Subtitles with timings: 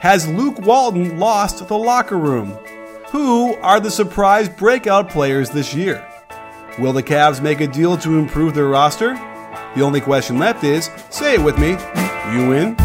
[0.00, 2.52] Has Luke Walton lost the locker room?
[3.08, 6.02] Who are the surprise breakout players this year?
[6.78, 9.12] Will the Cavs make a deal to improve their roster?
[9.74, 11.72] The only question left is say it with me,
[12.32, 12.76] you win.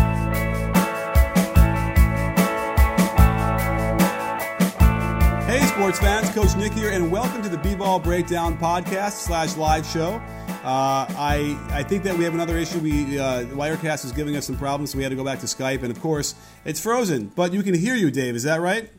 [5.45, 9.85] Hey, sports fans, Coach Nick here, and welcome to the B-Ball Breakdown podcast slash live
[9.85, 10.21] show.
[10.65, 12.79] Uh, I I think that we have another issue.
[12.79, 15.45] We uh, Wirecast is giving us some problems, so we had to go back to
[15.45, 16.33] Skype, and of course,
[16.65, 17.27] it's frozen.
[17.35, 18.35] But you can hear you, Dave.
[18.35, 18.91] Is that right?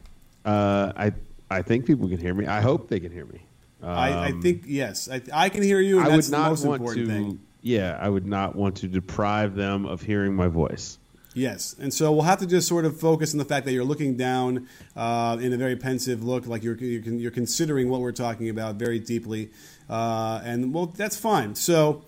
[0.45, 1.13] Uh, I
[1.51, 2.47] I think people can hear me.
[2.47, 3.41] I hope they can hear me.
[3.83, 5.09] Um, I, I think yes.
[5.11, 7.13] I, I can hear you, and I that's would the not most want important to.
[7.13, 7.41] thing.
[7.63, 10.99] Yeah, I would not want to deprive them of hearing my voice.
[11.35, 13.85] Yes, and so we'll have to just sort of focus on the fact that you're
[13.85, 18.13] looking down uh, in a very pensive look, like you're, you're you're considering what we're
[18.13, 19.51] talking about very deeply,
[19.89, 21.55] uh, and well, that's fine.
[21.55, 22.03] So,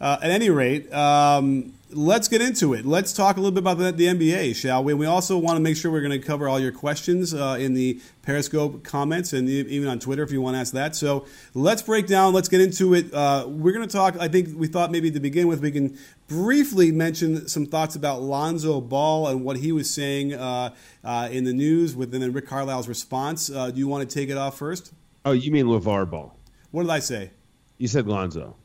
[0.00, 2.84] uh, at any rate, um, let's get into it.
[2.84, 4.94] Let's talk a little bit about the, the NBA, shall we?
[4.94, 7.74] We also want to make sure we're going to cover all your questions uh, in
[7.74, 10.96] the Periscope comments and even on Twitter if you want to ask that.
[10.96, 12.32] So let's break down.
[12.32, 13.12] Let's get into it.
[13.12, 14.16] Uh, we're going to talk.
[14.18, 15.96] I think we thought maybe to begin with we can
[16.28, 21.44] briefly mention some thoughts about Lonzo Ball and what he was saying uh, uh, in
[21.44, 23.50] the news within Rick Carlisle's response.
[23.50, 24.92] Uh, do you want to take it off first?
[25.24, 26.34] Oh, you mean LaVar Ball?
[26.72, 27.30] What did I say?
[27.78, 28.56] You said Lonzo.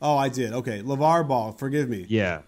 [0.00, 0.52] Oh, I did.
[0.52, 1.52] Okay, LaVar Ball.
[1.52, 2.06] Forgive me.
[2.08, 2.42] Yeah.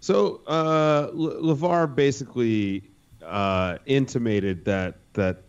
[0.00, 2.90] So uh, Le- LaVar basically
[3.24, 5.42] uh, intimated that that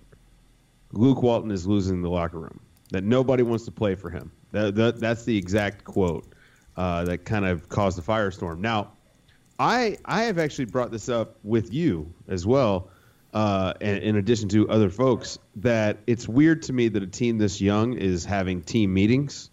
[0.92, 2.60] Luke Walton is losing the locker room.
[2.92, 4.32] That nobody wants to play for him.
[4.52, 6.26] That, that that's the exact quote
[6.76, 8.60] uh, that kind of caused the firestorm.
[8.60, 8.92] Now,
[9.60, 12.90] I I have actually brought this up with you as well.
[13.34, 17.38] Uh, and in addition to other folks, that it's weird to me that a team
[17.38, 19.50] this young is having team meetings,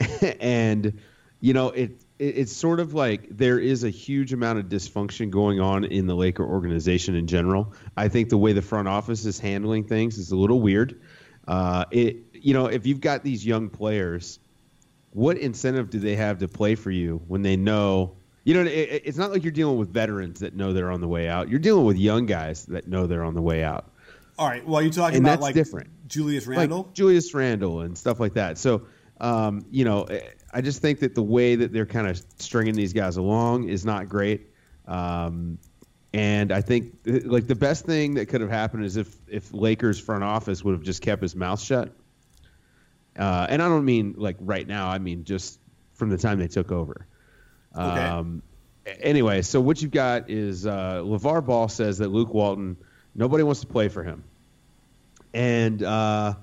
[0.40, 1.00] and
[1.40, 2.38] you know it, it.
[2.38, 6.14] It's sort of like there is a huge amount of dysfunction going on in the
[6.14, 7.74] Laker organization in general.
[7.96, 11.00] I think the way the front office is handling things is a little weird.
[11.46, 14.38] Uh, it you know if you've got these young players,
[15.10, 18.16] what incentive do they have to play for you when they know?
[18.44, 21.08] You know, it, it's not like you're dealing with veterans that know they're on the
[21.08, 21.48] way out.
[21.48, 23.90] You're dealing with young guys that know they're on the way out.
[24.38, 24.66] All right.
[24.66, 25.90] Well, you're talking And about that's like different.
[26.08, 26.84] Julius Randle.
[26.84, 28.58] like Julius Randle and stuff like that.
[28.58, 28.82] So,
[29.20, 30.20] um, you know, eh,
[30.52, 33.84] I just think that the way that they're kind of stringing these guys along is
[33.84, 34.48] not great.
[34.86, 35.58] Um,
[36.12, 39.52] and I think eh, like the best thing that could have happened is if if
[39.54, 41.92] Lakers front office would have just kept his mouth shut.
[43.16, 44.88] Uh, and I don't mean like right now.
[44.88, 45.60] I mean just
[45.94, 47.06] from the time they took over.
[47.74, 47.84] Okay.
[47.84, 48.42] Um,
[49.00, 52.76] anyway, so what you've got is uh, LaVar Ball says that Luke Walton,
[53.14, 54.24] nobody wants to play for him.
[55.34, 56.34] And uh,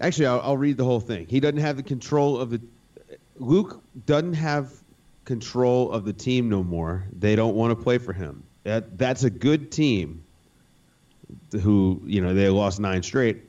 [0.00, 1.26] actually, I'll, I'll read the whole thing.
[1.26, 2.60] He doesn't have the control of the.
[3.38, 4.70] Luke doesn't have
[5.24, 7.06] control of the team no more.
[7.18, 8.42] They don't want to play for him.
[8.64, 10.24] That that's a good team.
[11.52, 13.44] Who you know they lost nine straight.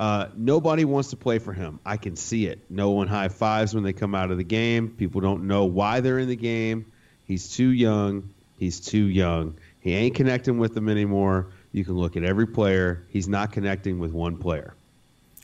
[0.00, 1.78] Uh, nobody wants to play for him.
[1.84, 2.58] I can see it.
[2.70, 4.88] No one high fives when they come out of the game.
[4.88, 6.90] People don't know why they're in the game.
[7.26, 8.30] He's too young.
[8.58, 9.58] He's too young.
[9.80, 11.48] He ain't connecting with them anymore.
[11.72, 13.04] You can look at every player.
[13.10, 14.72] He's not connecting with one player.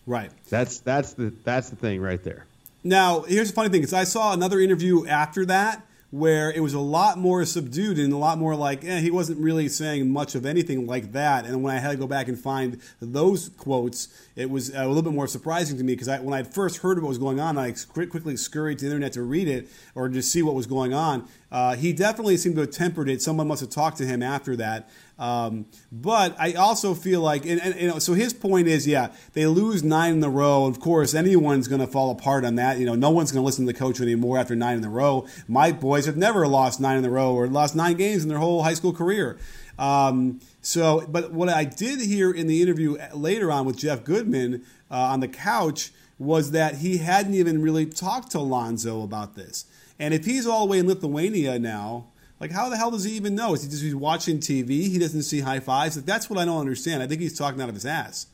[0.07, 0.31] right.
[0.49, 2.47] That's that's the that's the thing right there.
[2.83, 5.85] Now, here's the funny thing: is I saw another interview after that
[6.19, 9.39] where it was a lot more subdued and a lot more like eh, he wasn't
[9.39, 11.45] really saying much of anything like that.
[11.45, 15.03] And when I had to go back and find those quotes, it was a little
[15.03, 17.75] bit more surprising to me because when I first heard what was going on, I
[17.93, 21.29] quickly scurried to the internet to read it or to see what was going on.
[21.57, 23.23] Uh, he definitely seemed to have tempered it.
[23.23, 24.91] Someone must have talked to him after that.
[25.19, 29.15] Um, but I also feel like, and, and you know, so his point is, yeah,
[29.33, 30.67] they lose nine in a row.
[30.67, 32.79] Of course, anyone's going to fall apart on that.
[32.79, 34.91] You know, no one's going to listen to the coach anymore after nine in a
[34.91, 35.27] row.
[35.49, 38.37] My boys have never lost nine in a row or lost nine games in their
[38.37, 39.39] whole high school career.
[39.79, 44.63] Um, so, but what I did hear in the interview later on with Jeff Goodman
[44.91, 49.65] uh, on the couch was that he hadn't even really talked to Lonzo about this.
[49.99, 52.09] And if he's all the way in Lithuania now,
[52.41, 53.55] like how the hell does he even know?
[53.55, 54.69] Is he just he's watching TV?
[54.89, 55.97] He doesn't see high fives.
[55.97, 57.03] Like, that's what I don't understand.
[57.03, 58.27] I think he's talking out of his ass.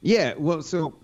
[0.00, 0.94] Yeah, well, so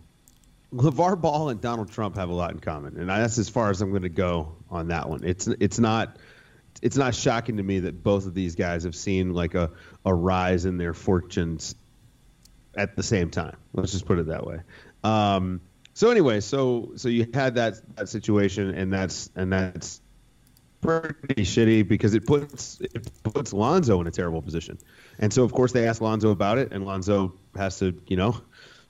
[0.72, 3.80] LaVar Ball and Donald Trump have a lot in common, and that's as far as
[3.80, 5.24] I'm going to go on that one.
[5.24, 6.16] It's it's not
[6.82, 9.70] it's not shocking to me that both of these guys have seen like a,
[10.04, 11.74] a rise in their fortunes
[12.76, 13.56] at the same time.
[13.72, 14.60] Let's just put it that way.
[15.02, 15.60] Um,
[15.94, 20.00] so anyway, so so you had that that situation, and that's and that's
[20.80, 24.78] pretty shitty because it puts it puts Lonzo in a terrible position.
[25.18, 28.40] And so of course they asked Lonzo about it, and Lonzo has to you know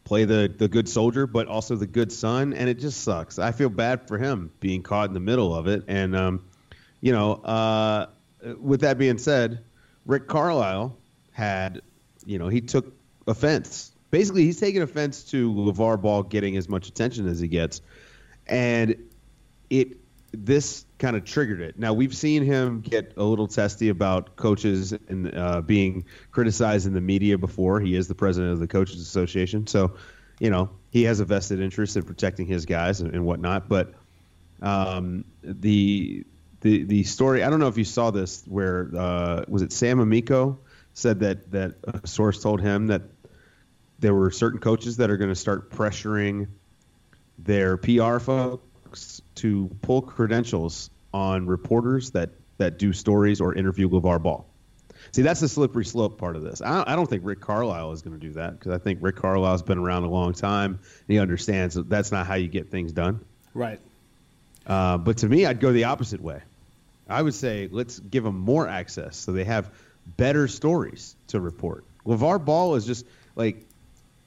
[0.04, 3.38] play the the good soldier, but also the good son, and it just sucks.
[3.38, 6.44] I feel bad for him being caught in the middle of it, and um,
[7.00, 8.06] you know, uh,
[8.58, 9.62] with that being said,
[10.06, 10.96] Rick Carlisle
[11.32, 11.82] had,
[12.24, 12.94] you know, he took
[13.26, 13.92] offense.
[14.14, 17.80] Basically, he's taking offense to LaVar Ball getting as much attention as he gets,
[18.46, 18.94] and
[19.70, 19.96] it
[20.30, 21.80] this kind of triggered it.
[21.80, 26.92] Now we've seen him get a little testy about coaches and uh, being criticized in
[26.92, 27.80] the media before.
[27.80, 29.96] He is the president of the Coaches Association, so
[30.38, 33.68] you know he has a vested interest in protecting his guys and, and whatnot.
[33.68, 33.94] But
[34.62, 36.24] um, the
[36.60, 37.42] the the story.
[37.42, 38.44] I don't know if you saw this.
[38.46, 39.72] Where uh, was it?
[39.72, 40.60] Sam Amico
[40.92, 43.02] said that that a source told him that
[43.98, 46.48] there were certain coaches that are going to start pressuring
[47.38, 54.22] their PR folks to pull credentials on reporters that that do stories or interview LaVar
[54.22, 54.46] Ball.
[55.12, 56.62] See, that's the slippery slope part of this.
[56.62, 59.16] I, I don't think Rick Carlisle is going to do that because I think Rick
[59.16, 60.72] Carlisle's been around a long time.
[60.72, 63.24] And he understands that that's not how you get things done.
[63.52, 63.80] Right.
[64.66, 66.40] Uh, but to me, I'd go the opposite way.
[67.08, 69.70] I would say let's give them more access so they have
[70.16, 71.84] better stories to report.
[72.06, 73.04] LaVar Ball is just
[73.36, 73.64] like,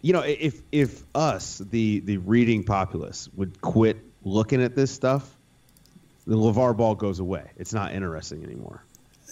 [0.01, 5.29] you know, if if us, the the reading populace, would quit looking at this stuff,
[6.25, 7.49] the LaVar Ball goes away.
[7.57, 8.83] It's not interesting anymore.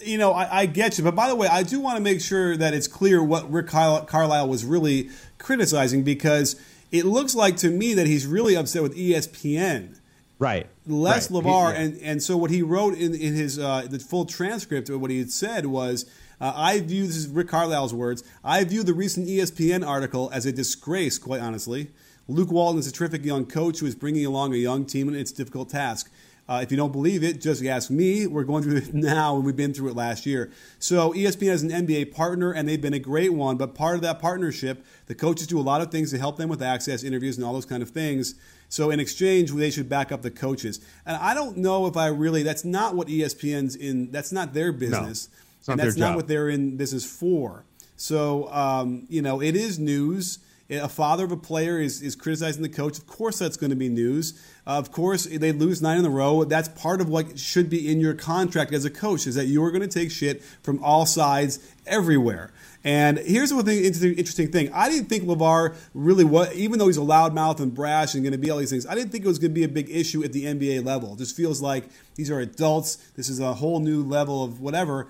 [0.04, 2.20] You know, I, I, get you, but by the way, I do want to make
[2.20, 5.08] sure that it's clear what Rick Carlisle was really
[5.38, 6.60] criticizing because
[6.92, 9.96] it looks like to me that he's really upset with ESPN
[10.38, 10.66] Right.
[10.86, 11.44] Les right.
[11.44, 11.80] LaVar, yeah.
[11.80, 15.10] and, and so what he wrote in, in his uh, the full transcript of what
[15.10, 16.04] he had said was,
[16.40, 18.22] uh, I view this is Rick Carlisle's words.
[18.44, 21.90] I view the recent ESPN article as a disgrace, quite honestly.
[22.28, 25.16] Luke Walton is a terrific young coach who is bringing along a young team, and
[25.16, 26.10] it's a difficult task.
[26.48, 28.26] Uh, if you don't believe it, just ask me.
[28.26, 30.52] We're going through it now, and we've been through it last year.
[30.78, 33.56] So ESPN is an NBA partner, and they've been a great one.
[33.56, 36.48] But part of that partnership, the coaches do a lot of things to help them
[36.48, 38.36] with access, interviews, and all those kind of things.
[38.68, 40.80] So in exchange, they should back up the coaches.
[41.04, 42.42] And I don't know if I really.
[42.42, 44.12] That's not what ESPN's in.
[44.12, 45.36] That's not their business, no,
[45.72, 46.16] and that's not job.
[46.16, 47.64] what they're in business for.
[47.96, 50.38] So um, you know, it is news.
[50.68, 52.98] A father of a player is, is criticizing the coach.
[52.98, 54.32] Of course, that's going to be news.
[54.66, 56.42] Uh, of course, they lose nine in a row.
[56.42, 59.62] That's part of what should be in your contract as a coach is that you
[59.62, 62.52] are going to take shit from all sides everywhere.
[62.86, 64.72] And here's one thing, interesting thing.
[64.72, 68.32] I didn't think LaVar really was, even though he's a loudmouth and brash and going
[68.32, 69.90] to be all these things, I didn't think it was going to be a big
[69.90, 71.14] issue at the NBA level.
[71.14, 71.84] It just feels like
[72.14, 72.96] these are adults.
[73.16, 75.08] This is a whole new level of whatever.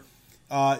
[0.50, 0.78] Uh,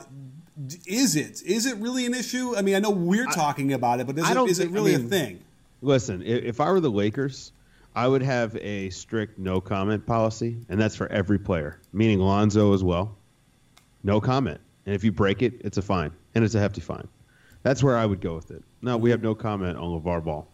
[0.87, 1.43] is it?
[1.43, 2.57] Is it really an issue?
[2.57, 4.99] I mean, I know we're talking about it, but is, it, is it really I
[4.99, 5.45] mean, a thing?
[5.83, 7.53] Listen, if I were the Lakers,
[7.95, 12.73] I would have a strict no comment policy, and that's for every player, meaning Lonzo
[12.73, 13.17] as well.
[14.03, 14.61] No comment.
[14.87, 17.09] And if you break it, it's a fine and it's a hefty fine.
[17.63, 18.63] That's where I would go with it.
[18.83, 20.47] No, we have no comment on LaVar Ball.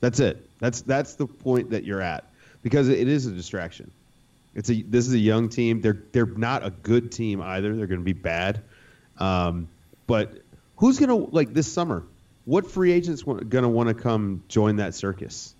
[0.00, 0.48] That's it.
[0.58, 2.30] That's that's the point that you're at
[2.62, 3.90] because it is a distraction.
[4.58, 5.80] It's a this is a young team.
[5.80, 7.76] They're they're not a good team either.
[7.76, 8.60] They're going to be bad.
[9.16, 9.68] Um,
[10.08, 10.42] but
[10.76, 12.02] who's going to like this summer?
[12.44, 15.54] What free agents going to want to come join that circus?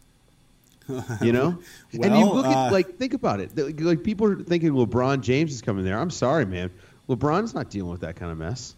[1.21, 1.59] You know,
[1.93, 3.79] well, and you look at uh, like think about it.
[3.79, 5.99] Like people are thinking LeBron James is coming there.
[5.99, 6.71] I'm sorry, man.
[7.11, 8.75] LeBron's not dealing with that kind of mess.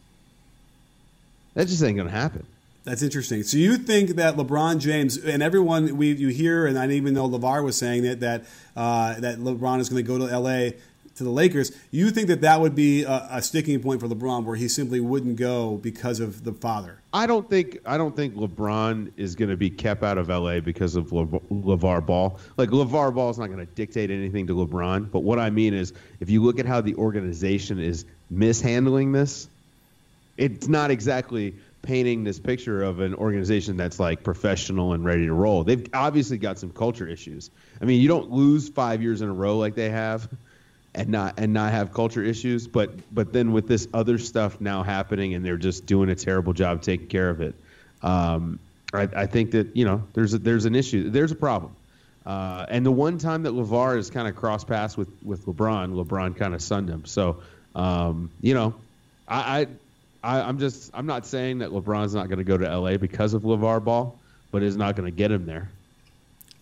[1.55, 2.45] That just ain't going to happen.
[2.85, 3.43] That's interesting.
[3.43, 7.29] So you think that LeBron James and everyone we you hear, and I even know
[7.29, 8.45] LaVar was saying that that
[8.75, 10.77] uh, that LeBron is going to go to L.A.
[11.17, 11.77] to the Lakers.
[11.91, 14.99] You think that that would be a, a, sticking point for LeBron, where he simply
[14.99, 17.03] wouldn't go because of the father?
[17.13, 20.61] I don't think I don't think LeBron is going to be kept out of L.A.
[20.61, 22.39] because of Le, LaVar Ball.
[22.57, 25.11] Like LaVar Ball is not going to dictate anything to LeBron.
[25.11, 29.49] But what I mean is, if you look at how the organization is mishandling this
[30.41, 35.33] it's not exactly painting this picture of an organization that's like professional and ready to
[35.33, 35.65] roll.
[35.65, 37.51] They've obviously got some culture issues.
[37.81, 40.29] I mean, you don't lose five years in a row like they have
[40.95, 44.83] and not and not have culture issues, but but then with this other stuff now
[44.83, 47.55] happening and they're just doing a terrible job taking care of it.
[48.03, 48.59] Um,
[48.93, 51.77] I, I, think that you know there's a, there's an issue, there's a problem.
[52.27, 55.95] Uh, and the one time that LaVar has kind of crossed paths with with LeBron,
[55.95, 57.05] LeBron kind of sunned him.
[57.07, 57.41] So
[57.75, 58.75] um, you know,
[59.29, 59.67] I, I
[60.23, 63.35] I, am just I'm not saying that LeBron's not going to go to LA because
[63.35, 64.19] of LaVar Ball,
[64.51, 65.71] but is not going to get him there.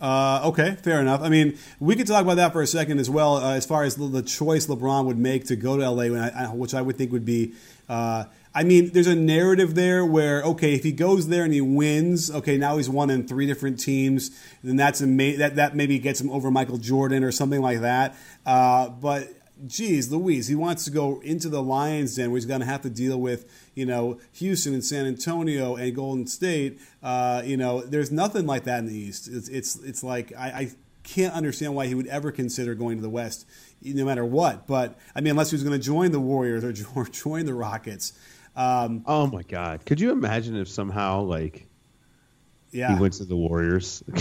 [0.01, 1.23] Uh, okay, fair enough.
[1.23, 3.83] I mean, we could talk about that for a second as well, uh, as far
[3.83, 7.25] as the, choice LeBron would make to go to LA, which I would think would
[7.25, 7.55] be.
[7.89, 8.25] Uh,
[8.55, 12.31] I mean, there's a narrative there where okay, if he goes there and he wins,
[12.31, 14.31] okay, now he's won in three different teams,
[14.65, 18.17] then that's ama- that that maybe gets him over Michael Jordan or something like that.
[18.47, 19.29] Uh, but
[19.67, 22.83] geez, Louise, he wants to go into the Lions den where he's going to have
[22.83, 26.81] to deal with, you know, Houston and San Antonio and Golden State.
[27.03, 29.29] Uh, you know, there's nothing like that in the East.
[29.29, 30.71] It's it's, it's like I, I
[31.03, 33.47] can't understand why he would ever consider going to the West,
[33.83, 34.67] no matter what.
[34.67, 36.73] But I mean, unless he was going to join the Warriors or
[37.11, 38.13] join the Rockets.
[38.55, 39.85] Um, oh my God!
[39.87, 41.67] Could you imagine if somehow like,
[42.71, 44.03] yeah, he went to the Warriors?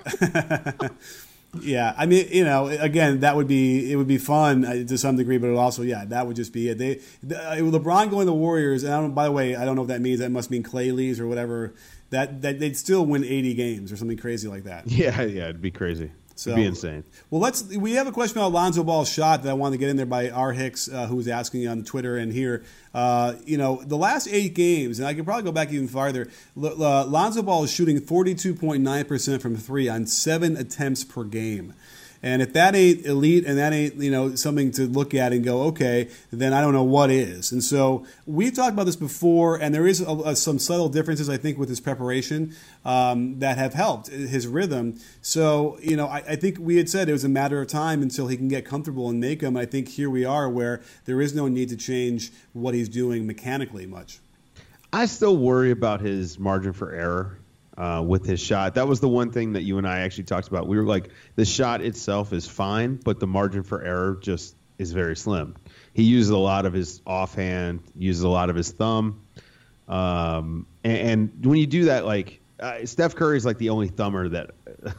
[1.58, 4.96] Yeah, I mean, you know, again, that would be it would be fun uh, to
[4.96, 6.78] some degree, but it also, yeah, that would just be it.
[6.78, 9.14] They, the, uh, LeBron going to the Warriors, and I don't.
[9.14, 10.20] By the way, I don't know what that means.
[10.20, 11.74] That must mean Klay leaves or whatever.
[12.10, 14.84] That that they'd still win eighty games or something crazy like that.
[14.90, 16.12] Yeah, yeah, it'd be crazy.
[16.40, 17.04] So, It'd be insane.
[17.28, 17.62] Well, let's.
[17.64, 20.06] We have a question about Lonzo Ball's shot that I wanted to get in there
[20.06, 22.64] by R Hicks, uh, who was asking on Twitter and here.
[22.94, 26.30] Uh, you know, the last eight games, and I could probably go back even farther.
[26.56, 31.74] L- uh, Lonzo Ball is shooting 42.9 percent from three on seven attempts per game.
[32.22, 35.42] And if that ain't elite and that ain't you know something to look at and
[35.42, 37.50] go okay, then I don't know what is.
[37.50, 41.30] And so we've talked about this before, and there is a, a, some subtle differences
[41.30, 45.00] I think with his preparation um, that have helped his rhythm.
[45.22, 48.02] So you know I, I, think we had said it was a matter of time
[48.02, 49.56] until he can get comfortable and make them.
[49.56, 53.26] I think here we are where there is no need to change what he's doing
[53.26, 54.18] mechanically much.
[54.92, 57.39] I still worry about his margin for error
[57.80, 58.74] uh, with his shot.
[58.74, 60.68] That was the one thing that you and I actually talked about.
[60.68, 64.92] We were like, the shot itself is fine, but the margin for error just is
[64.92, 65.56] very slim.
[65.94, 69.22] He uses a lot of his offhand, uses a lot of his thumb.
[69.88, 73.88] Um, and, and, when you do that, like uh, Steph Curry is like the only
[73.88, 74.50] thumber that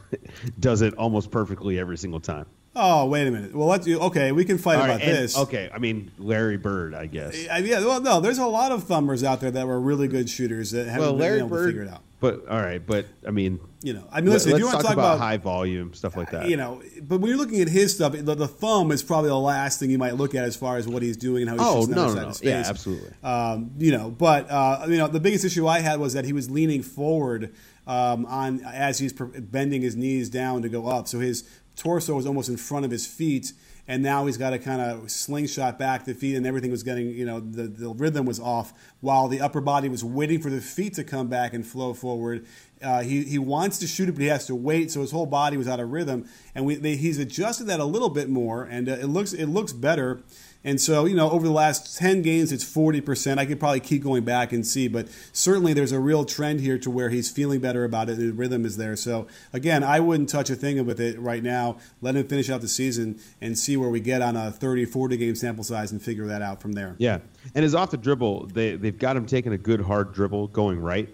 [0.60, 2.46] does it almost perfectly every single time.
[2.74, 3.54] Oh, wait a minute.
[3.54, 4.32] Well, let's okay.
[4.32, 5.36] We can fight right, about this.
[5.36, 7.36] Okay, I mean Larry Bird, I guess.
[7.44, 10.70] Yeah, well, no, there's a lot of thumbers out there that were really good shooters
[10.70, 12.02] that haven't well, Larry been able Bird, to figure it out.
[12.22, 14.84] But all right, but I mean, you know, I mean, listen, if you want to
[14.84, 17.68] talk about, about, high volume stuff like that, you know, but when you're looking at
[17.68, 20.54] his stuff, the, the, thumb is probably the last thing you might look at as
[20.54, 21.98] far as what he's doing and how he's shooting.
[21.98, 22.34] oh, no, no, no.
[22.42, 23.10] yeah, absolutely.
[23.24, 26.32] Um, you know, but uh, you know, the biggest issue I had was that he
[26.32, 27.52] was leaning forward
[27.88, 31.42] um, on as he's bending his knees down to go up, so his
[31.82, 33.52] torso was almost in front of his feet,
[33.88, 37.08] and now he's got to kind of slingshot back the feet, and everything was getting,
[37.08, 40.60] you know, the, the rhythm was off, while the upper body was waiting for the
[40.60, 42.46] feet to come back and flow forward.
[42.80, 45.26] Uh, he, he wants to shoot it, but he has to wait, so his whole
[45.26, 46.24] body was out of rhythm,
[46.54, 49.46] and we, they, he's adjusted that a little bit more, and uh, it looks it
[49.46, 50.22] looks better.
[50.64, 53.38] And so, you know, over the last 10 games, it's 40%.
[53.38, 56.78] I could probably keep going back and see, but certainly there's a real trend here
[56.78, 58.18] to where he's feeling better about it.
[58.18, 58.94] The rhythm is there.
[58.94, 61.78] So, again, I wouldn't touch a thing with it right now.
[62.00, 65.16] Let him finish out the season and see where we get on a 30, 40
[65.16, 66.94] game sample size and figure that out from there.
[66.98, 67.18] Yeah.
[67.54, 70.78] And his off the dribble, they, they've got him taking a good hard dribble going
[70.80, 71.08] right.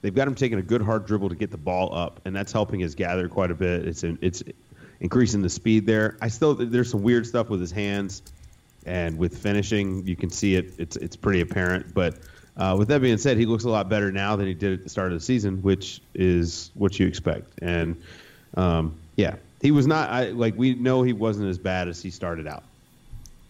[0.00, 2.50] They've got him taking a good hard dribble to get the ball up, and that's
[2.50, 3.86] helping his gather quite a bit.
[3.86, 4.42] It's, it's
[4.98, 6.16] increasing the speed there.
[6.20, 8.22] I still, there's some weird stuff with his hands
[8.86, 10.74] and with finishing, you can see it.
[10.78, 11.94] It's it's pretty apparent.
[11.94, 12.16] But
[12.56, 14.82] uh, with that being said, he looks a lot better now than he did at
[14.84, 17.48] the start of the season, which is what you expect.
[17.62, 18.00] And
[18.56, 20.10] um, yeah, he was not.
[20.10, 22.64] I, like we know he wasn't as bad as he started out.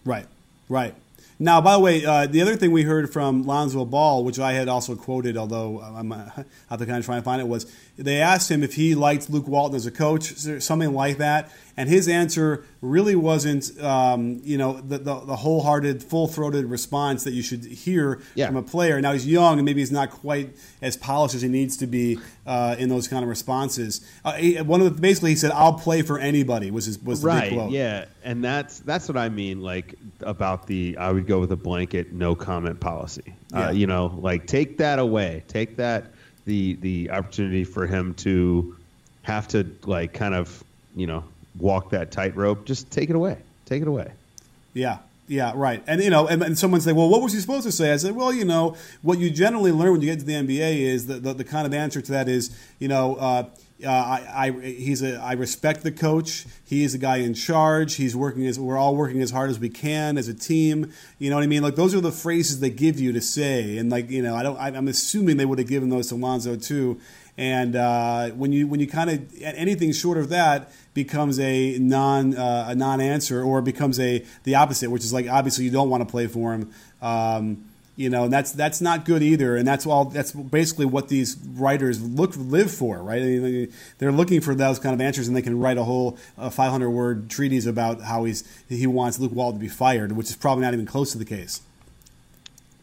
[0.05, 0.27] Right.
[0.69, 0.95] Right.
[1.39, 4.53] Now, by the way, uh, the other thing we heard from Lonzo Ball, which I
[4.53, 6.29] had also quoted, although I'm uh,
[6.69, 9.29] have to kind of try and find it, was they asked him if he liked
[9.29, 14.57] Luke Walton as a coach, something like that, and his answer really wasn't, um, you
[14.57, 18.47] know, the, the, the, wholehearted, full-throated response that you should hear yeah.
[18.47, 19.01] from a player.
[19.01, 22.19] Now he's young and maybe he's not quite as polished as he needs to be
[22.45, 24.07] uh, in those kind of responses.
[24.23, 27.21] Uh, he, one of the, basically he said, "I'll play for anybody." Was his was
[27.21, 27.49] the right?
[27.49, 27.71] Big quote.
[27.71, 29.61] Yeah, and that's that's what I mean.
[29.61, 33.35] Like about the, I would go with a blanket no comment policy.
[33.53, 33.67] Uh, yeah.
[33.67, 35.43] Uh, you know, like take that away.
[35.47, 36.13] Take that
[36.45, 38.75] the the opportunity for him to
[39.23, 40.63] have to like kind of
[40.95, 41.23] you know
[41.59, 42.65] walk that tightrope.
[42.65, 43.37] Just take it away.
[43.65, 44.11] Take it away.
[44.73, 44.99] Yeah.
[45.25, 45.81] Yeah, right.
[45.87, 47.95] And you know, and, and someone say, "Well, what was he supposed to say?" I
[47.95, 51.07] said, "Well, you know, what you generally learn when you get to the NBA is
[51.07, 53.45] that the, the kind of answer to that is, you know, uh,
[53.85, 56.45] uh, I, I, he's a, I respect the coach.
[56.65, 57.95] He is the guy in charge.
[57.95, 60.91] He's working as we're all working as hard as we can as a team.
[61.19, 61.63] You know what I mean?
[61.63, 63.77] Like those are the phrases they give you to say.
[63.77, 64.57] And like you know, I don't.
[64.57, 66.99] I'm assuming they would have given those to Lonzo too.
[67.37, 72.35] And uh, when you when you kind of anything short of that becomes a non
[72.35, 75.89] uh, a non answer or becomes a the opposite, which is like obviously you don't
[75.89, 76.71] want to play for him.
[77.01, 80.05] Um, You know, and that's that's not good either, and that's all.
[80.05, 83.21] That's basically what these writers look live for, right?
[83.21, 86.17] I mean, they're looking for those kind of answers, and they can write a whole
[86.37, 90.31] uh, 500 word treatise about how he's he wants Luke Walton to be fired, which
[90.31, 91.61] is probably not even close to the case.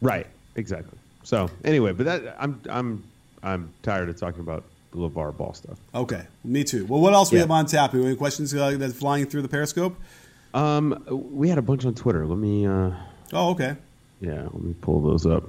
[0.01, 0.27] Right.
[0.55, 0.97] Exactly.
[1.23, 3.03] So anyway, but that I'm I'm
[3.43, 5.77] I'm tired of talking about the LaVar Ball stuff.
[5.93, 6.85] Okay, me too.
[6.85, 7.37] Well, what else yeah.
[7.37, 7.93] we have on tap?
[7.93, 9.95] Any questions uh, that's flying through the Periscope?
[10.53, 11.03] Um,
[11.33, 12.25] we had a bunch on Twitter.
[12.25, 12.65] Let me.
[12.65, 12.91] Uh,
[13.33, 13.77] oh, okay.
[14.21, 15.43] Yeah, let me pull those up.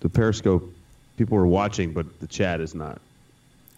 [0.00, 0.72] The Periscope,
[1.18, 3.00] people are watching, but the chat is not.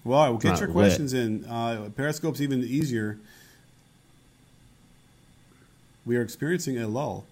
[0.04, 0.74] Well, we'll get your lit.
[0.74, 1.44] questions in.
[1.44, 3.18] Uh, Periscope's even easier.
[6.06, 7.24] We are experiencing a lull.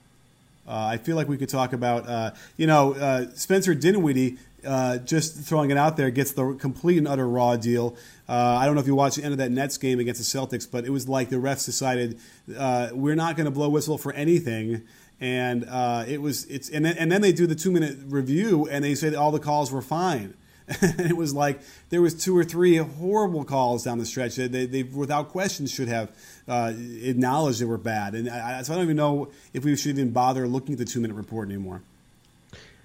[0.66, 4.38] Uh, I feel like we could talk about, uh, you know, uh, Spencer Dinwiddie.
[4.64, 7.96] Uh, just throwing it out there gets the complete and utter raw deal.
[8.28, 10.38] Uh, I don't know if you watched the end of that Nets game against the
[10.38, 12.18] Celtics, but it was like the refs decided
[12.56, 14.82] uh, we're not going to blow whistle for anything
[15.20, 18.66] and uh, it was it's and then, and then they do the two minute review
[18.70, 20.34] and they say all the calls were fine.
[20.80, 24.52] and it was like there was two or three horrible calls down the stretch that
[24.52, 26.10] they, they without question should have
[26.46, 26.72] uh,
[27.02, 28.14] acknowledged they were bad.
[28.14, 30.84] And I, so I don't even know if we should even bother looking at the
[30.84, 31.82] two minute report anymore.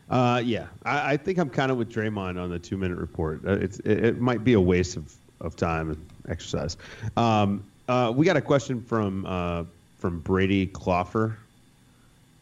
[0.10, 3.42] Uh, yeah, I, I, think I'm kind of with Draymond on the two minute report.
[3.46, 6.78] Uh, it's it, it, might be a waste of, of time and exercise.
[7.18, 9.64] Um, uh, we got a question from uh,
[9.98, 11.36] from Brady Cloffer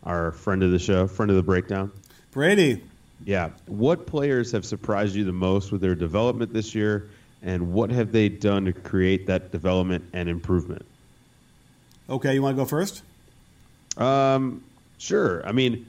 [0.03, 1.91] our friend of the show, friend of the breakdown.
[2.31, 2.81] Brady.
[3.25, 3.51] Yeah.
[3.67, 7.09] What players have surprised you the most with their development this year,
[7.41, 10.85] and what have they done to create that development and improvement?
[12.09, 13.03] Okay, you want to go first?
[13.97, 14.63] Um,
[14.97, 15.45] sure.
[15.47, 15.85] I mean,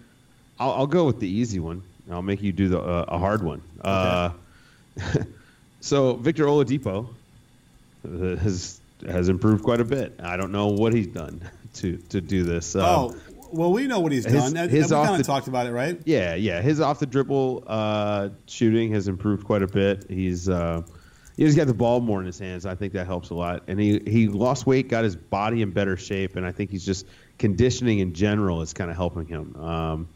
[0.58, 1.82] I'll, I'll go with the easy one.
[2.10, 3.62] I'll make you do the uh, a hard one.
[3.80, 4.34] Okay.
[5.00, 5.24] Uh,
[5.80, 7.08] so Victor Oladipo
[8.04, 10.20] has has improved quite a bit.
[10.22, 11.40] I don't know what he's done
[11.74, 12.76] to to do this.
[12.76, 13.16] Um, oh,
[13.54, 14.68] well, we know what he's his, done.
[14.68, 16.00] His we kind of talked about it, right?
[16.04, 16.60] Yeah, yeah.
[16.60, 20.06] His off the dribble uh, shooting has improved quite a bit.
[20.08, 20.82] He's uh,
[21.36, 22.66] he's got the ball more in his hands.
[22.66, 23.64] I think that helps a lot.
[23.68, 26.84] And he he lost weight, got his body in better shape, and I think he's
[26.84, 27.06] just
[27.38, 29.56] conditioning in general is kind of helping him.
[29.56, 30.08] Um,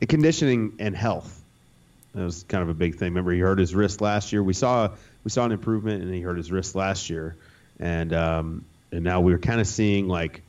[0.00, 1.42] and conditioning and health
[2.14, 3.10] that was kind of a big thing.
[3.10, 4.42] Remember, he hurt his wrist last year.
[4.42, 4.90] We saw
[5.24, 7.36] we saw an improvement, and he hurt his wrist last year,
[7.78, 10.42] and um, and now we're kind of seeing like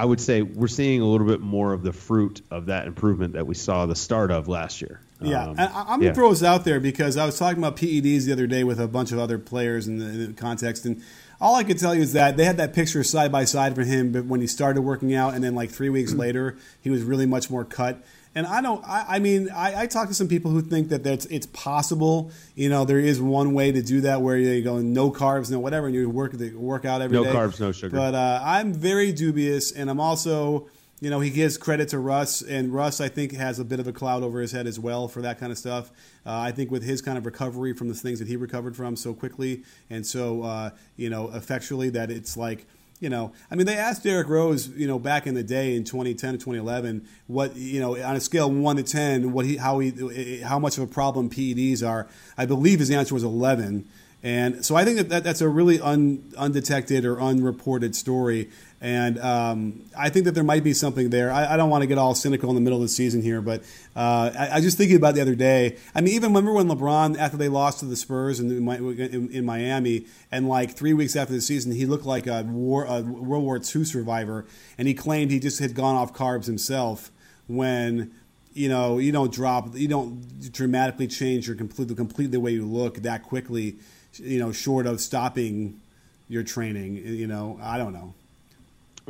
[0.00, 3.34] I would say we're seeing a little bit more of the fruit of that improvement
[3.34, 5.02] that we saw the start of last year.
[5.20, 6.12] Yeah, um, I, am gonna yeah.
[6.14, 8.88] throw this out there because I was talking about PEDs the other day with a
[8.88, 11.02] bunch of other players in the, in the context, and
[11.38, 13.82] all I could tell you is that they had that picture side by side for
[13.82, 17.02] him, but when he started working out, and then like three weeks later, he was
[17.02, 18.02] really much more cut.
[18.34, 18.84] And I don't.
[18.86, 22.30] I, I mean, I, I talk to some people who think that that's it's possible.
[22.54, 25.58] You know, there is one way to do that where you go no carbs, no
[25.58, 27.32] whatever, and you work the work out every no day.
[27.32, 27.96] no carbs, no sugar.
[27.96, 30.68] But uh, I'm very dubious, and I'm also,
[31.00, 33.88] you know, he gives credit to Russ, and Russ I think has a bit of
[33.88, 35.90] a cloud over his head as well for that kind of stuff.
[36.24, 38.94] Uh, I think with his kind of recovery from the things that he recovered from
[38.94, 42.66] so quickly and so uh, you know effectually that it's like
[43.00, 45.84] you know, I mean, they asked Derrick Rose, you know, back in the day in
[45.84, 49.56] 2010 to 2011, what you know, on a scale of one to ten, what he,
[49.56, 52.06] how he, how much of a problem PEDs are.
[52.36, 53.88] I believe his answer was 11,
[54.22, 58.50] and so I think that, that that's a really un, undetected or unreported story.
[58.82, 61.30] And um, I think that there might be something there.
[61.30, 63.42] I, I, don't want to get all cynical in the middle of the season here,
[63.42, 63.62] but
[63.94, 65.76] uh, I, I just thinking about the other day.
[65.94, 69.44] I mean, even remember when LeBron, after they lost to the Spurs in, in, in
[69.44, 73.44] Miami, and like three weeks after the season, he looked like a, war, a World
[73.44, 74.46] War II survivor,
[74.78, 77.10] and he claimed he just had gone off carbs himself
[77.48, 78.10] when
[78.54, 82.64] you know you don't drop you don't dramatically change your complete complete the way you
[82.64, 83.76] look that quickly
[84.14, 85.80] you know short of stopping
[86.28, 88.12] your training you know i don't know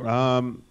[0.07, 0.63] um,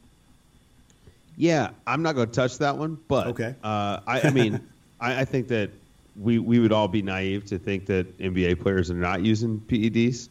[1.37, 3.55] yeah, I'm not going to touch that one, but okay.
[3.63, 4.61] Uh, I, I mean,
[5.01, 5.71] I, I, think that
[6.21, 10.29] we we would all be naive to think that NBA players are not using PEDs,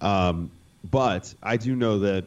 [0.00, 0.50] um,
[0.90, 2.24] but I do know that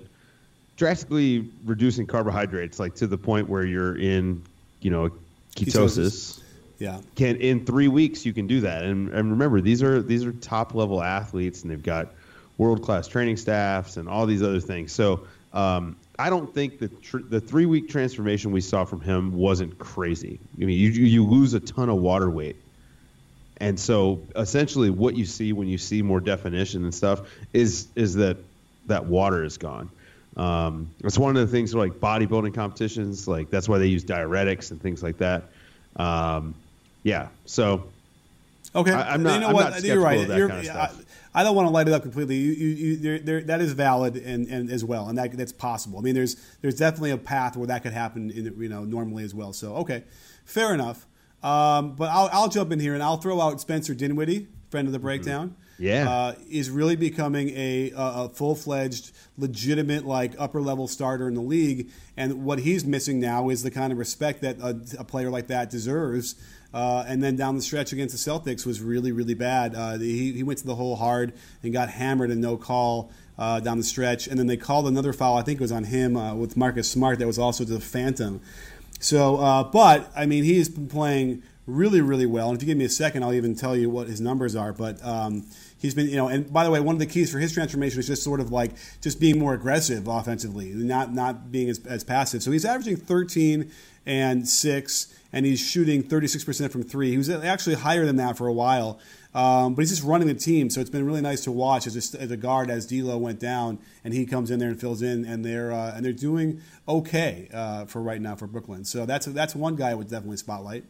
[0.75, 4.43] drastically reducing carbohydrates, like to the point where you're in,
[4.81, 5.09] you know,
[5.55, 5.97] ketosis.
[5.97, 6.41] ketosis.
[6.77, 6.99] Yeah.
[7.15, 10.33] Can in three weeks you can do that, and and remember these are these are
[10.33, 12.09] top level athletes, and they've got
[12.57, 14.91] world class training staffs and all these other things.
[14.91, 19.33] So um, I don't think the tr- the three week transformation we saw from him
[19.33, 20.39] wasn't crazy.
[20.61, 22.57] I mean, you you lose a ton of water weight,
[23.57, 27.21] and so essentially what you see when you see more definition and stuff
[27.53, 28.37] is is that
[28.87, 29.89] that water is gone.
[30.37, 34.71] Um, it's one of the things like bodybuilding competitions, like that's why they use diuretics
[34.71, 35.43] and things like that.
[35.95, 36.55] Um,
[37.03, 37.87] yeah, so
[38.75, 39.35] okay, I, am not.
[39.35, 39.83] You know I'm what?
[39.83, 40.27] You're right.
[40.27, 40.91] You're, I,
[41.35, 42.37] I don't want to light it up completely.
[42.37, 45.99] You, you, you, there, that is valid and, and as well, and that, that's possible.
[45.99, 49.25] I mean, there's there's definitely a path where that could happen, in, you know, normally
[49.25, 49.51] as well.
[49.51, 50.05] So okay,
[50.45, 51.05] fair enough.
[51.43, 54.93] Um, but I'll, I'll jump in here and I'll throw out Spencer Dinwiddie, friend of
[54.93, 55.49] the breakdown.
[55.49, 55.61] Mm-hmm.
[55.77, 61.33] Yeah, uh, is really becoming a, a full fledged, legitimate, like upper level starter in
[61.33, 61.91] the league.
[62.15, 65.47] And what he's missing now is the kind of respect that a, a player like
[65.47, 66.35] that deserves.
[66.75, 69.73] Uh, and then down the stretch against the Celtics was really, really bad.
[69.73, 71.31] Uh, he, he went to the hole hard
[71.63, 73.09] and got hammered and no call
[73.39, 74.27] uh, down the stretch.
[74.27, 76.91] And then they called another foul, I think it was on him uh, with Marcus
[76.91, 78.41] Smart, that was also the Phantom.
[78.99, 82.49] So, uh, but, I mean, he's been playing really, really well.
[82.49, 84.73] And if you give me a second, I'll even tell you what his numbers are.
[84.73, 85.45] But um,
[85.77, 87.99] he's been, you know, and by the way, one of the keys for his transformation
[87.99, 92.03] is just sort of like just being more aggressive offensively, not not being as, as
[92.03, 92.43] passive.
[92.43, 93.71] So he's averaging 13
[94.05, 97.11] and six, and he's shooting 36% from three.
[97.11, 98.99] He was actually higher than that for a while.
[99.33, 102.15] Um, but he's just running the team, so it's been really nice to watch as
[102.15, 105.01] a, as a guard as D'Lo went down, and he comes in there and fills
[105.01, 108.85] in, and they're uh, and they're doing okay uh, for right now for Brooklyn.
[108.85, 110.85] So that's that's one guy I would definitely spotlight.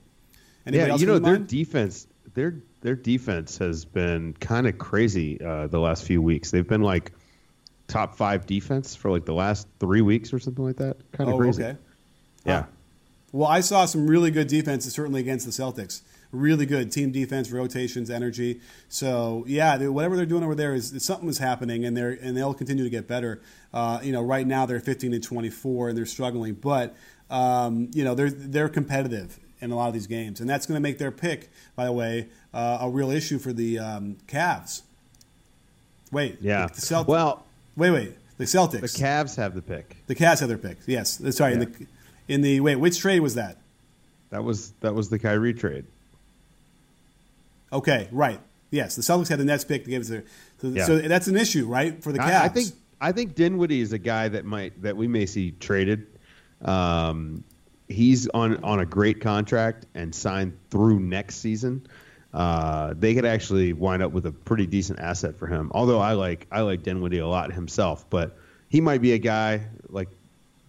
[0.67, 2.05] Anybody yeah, you know their defense,
[2.36, 6.51] their their defense has been kind of crazy uh, the last few weeks.
[6.51, 7.13] They've been like
[7.88, 10.97] top five defense for like the last three weeks or something like that.
[11.13, 11.63] Kind of oh, crazy.
[11.63, 11.77] Okay.
[12.45, 12.65] Yeah.
[13.36, 16.02] Well, I saw some really good defenses certainly against the Celtics
[16.36, 18.62] really good team defense, rotations, energy.
[18.89, 22.54] So yeah, whatever they're doing over there is, something is happening, and they're and they'll
[22.54, 23.41] continue to get better.
[23.74, 26.95] Uh, you know, right now they're 15 and 24, and they're struggling, but
[27.30, 30.76] um, you know they're they're competitive in a lot of these games, and that's going
[30.76, 34.82] to make their pick, by the way, uh, a real issue for the um, Cavs.
[36.12, 37.08] Wait, yeah, the Celtics.
[37.08, 37.45] Well,
[37.76, 38.82] wait, wait, the Celtics.
[38.82, 39.98] The Cavs have the pick.
[40.08, 40.78] The Cavs have their pick.
[40.86, 41.54] Yes, sorry.
[41.54, 41.65] Yeah.
[41.65, 41.88] The
[42.28, 43.58] in the wait, which trade was that?
[44.30, 45.86] That was that was the Kyrie trade.
[47.72, 48.40] Okay, right.
[48.72, 50.24] Yes, the Celtics had the Nets pick to give it to.
[50.62, 50.86] So, yeah.
[50.86, 52.42] so that's an issue, right, for the Cavs.
[52.42, 52.68] I, I, think
[53.00, 56.08] I think Dinwiddie is a guy that might that we may see traded.
[56.62, 57.44] Um,
[57.88, 61.88] he's on on a great contract and signed through next season.
[62.34, 65.72] Uh, they could actually wind up with a pretty decent asset for him.
[65.74, 69.68] Although I like I like Dinwiddie a lot himself, but he might be a guy
[69.88, 70.10] like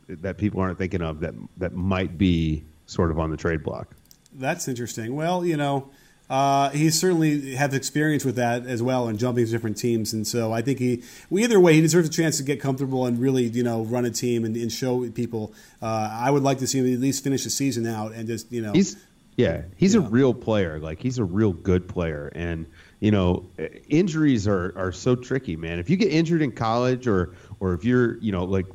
[0.09, 3.95] that people aren't thinking of that that might be sort of on the trade block.
[4.33, 5.17] That's interesting.
[5.17, 5.91] Well, you know,
[6.29, 10.27] uh, he certainly has experience with that as well and jumping to different teams, and
[10.27, 13.19] so I think he, well, either way, he deserves a chance to get comfortable and
[13.19, 15.55] really, you know, run a team and, and show people.
[15.81, 18.51] Uh, I would like to see him at least finish the season out and just,
[18.53, 18.97] you know, he's
[19.37, 20.09] yeah, he's a know.
[20.09, 20.79] real player.
[20.79, 22.67] Like he's a real good player, and
[23.01, 23.47] you know,
[23.89, 25.79] injuries are are so tricky, man.
[25.79, 28.67] If you get injured in college, or or if you're, you know, like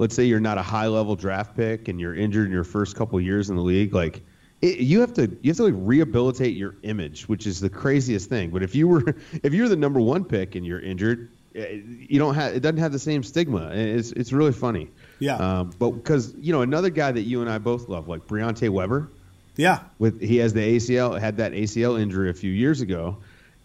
[0.00, 2.96] let's say you're not a high level draft pick and you're injured in your first
[2.96, 4.22] couple years in the league, like
[4.62, 8.30] it, you have to you have to like rehabilitate your image, which is the craziest
[8.30, 8.48] thing.
[8.48, 12.18] But if you were if you're the number one pick and you're injured, eh, you
[12.18, 13.72] don't have it doesn't have the same stigma.
[13.74, 14.88] It's it's really funny.
[15.18, 15.36] Yeah.
[15.36, 18.70] Um, but because you know another guy that you and I both love, like Briante
[18.70, 19.10] Weber.
[19.56, 19.80] Yeah.
[19.98, 23.18] With he has the ACL had that ACL injury a few years ago,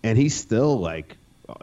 [0.04, 1.16] and he's still like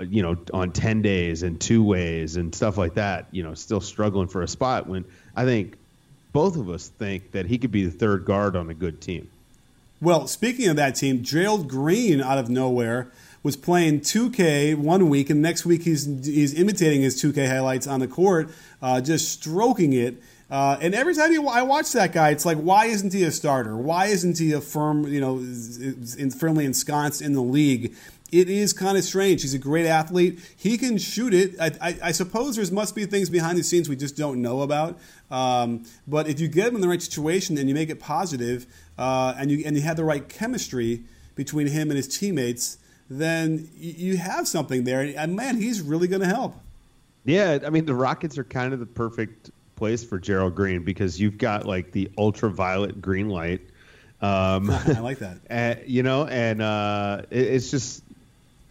[0.09, 3.81] you know, on 10 days and two ways and stuff like that, you know, still
[3.81, 5.77] struggling for a spot when I think
[6.33, 9.29] both of us think that he could be the third guard on a good team.
[10.01, 13.11] Well, speaking of that team, Gerald Green out of nowhere
[13.43, 18.01] was playing 2K one week, and next week he's he's imitating his 2K highlights on
[18.01, 20.21] the court, uh, just stroking it.
[20.51, 23.77] Uh, and every time I watch that guy, it's like, why isn't he a starter?
[23.77, 27.95] Why isn't he a firm, you know, in, firmly ensconced in the league?
[28.33, 29.43] It is kind of strange.
[29.43, 30.41] He's a great athlete.
[30.57, 31.55] He can shoot it.
[31.61, 34.63] I, I, I suppose there must be things behind the scenes we just don't know
[34.63, 34.99] about.
[35.31, 38.67] Um, but if you get him in the right situation and you make it positive,
[38.99, 41.03] uh, and you and you have the right chemistry
[41.35, 42.79] between him and his teammates,
[43.11, 45.13] then you have something there.
[45.17, 46.57] And man, he's really going to help.
[47.25, 51.21] Yeah, I mean the Rockets are kind of the perfect place for Gerald Green because
[51.21, 53.61] you've got like the ultraviolet green light.
[54.23, 55.39] Um, I like that.
[55.49, 58.02] and, you know, and uh, it, it's just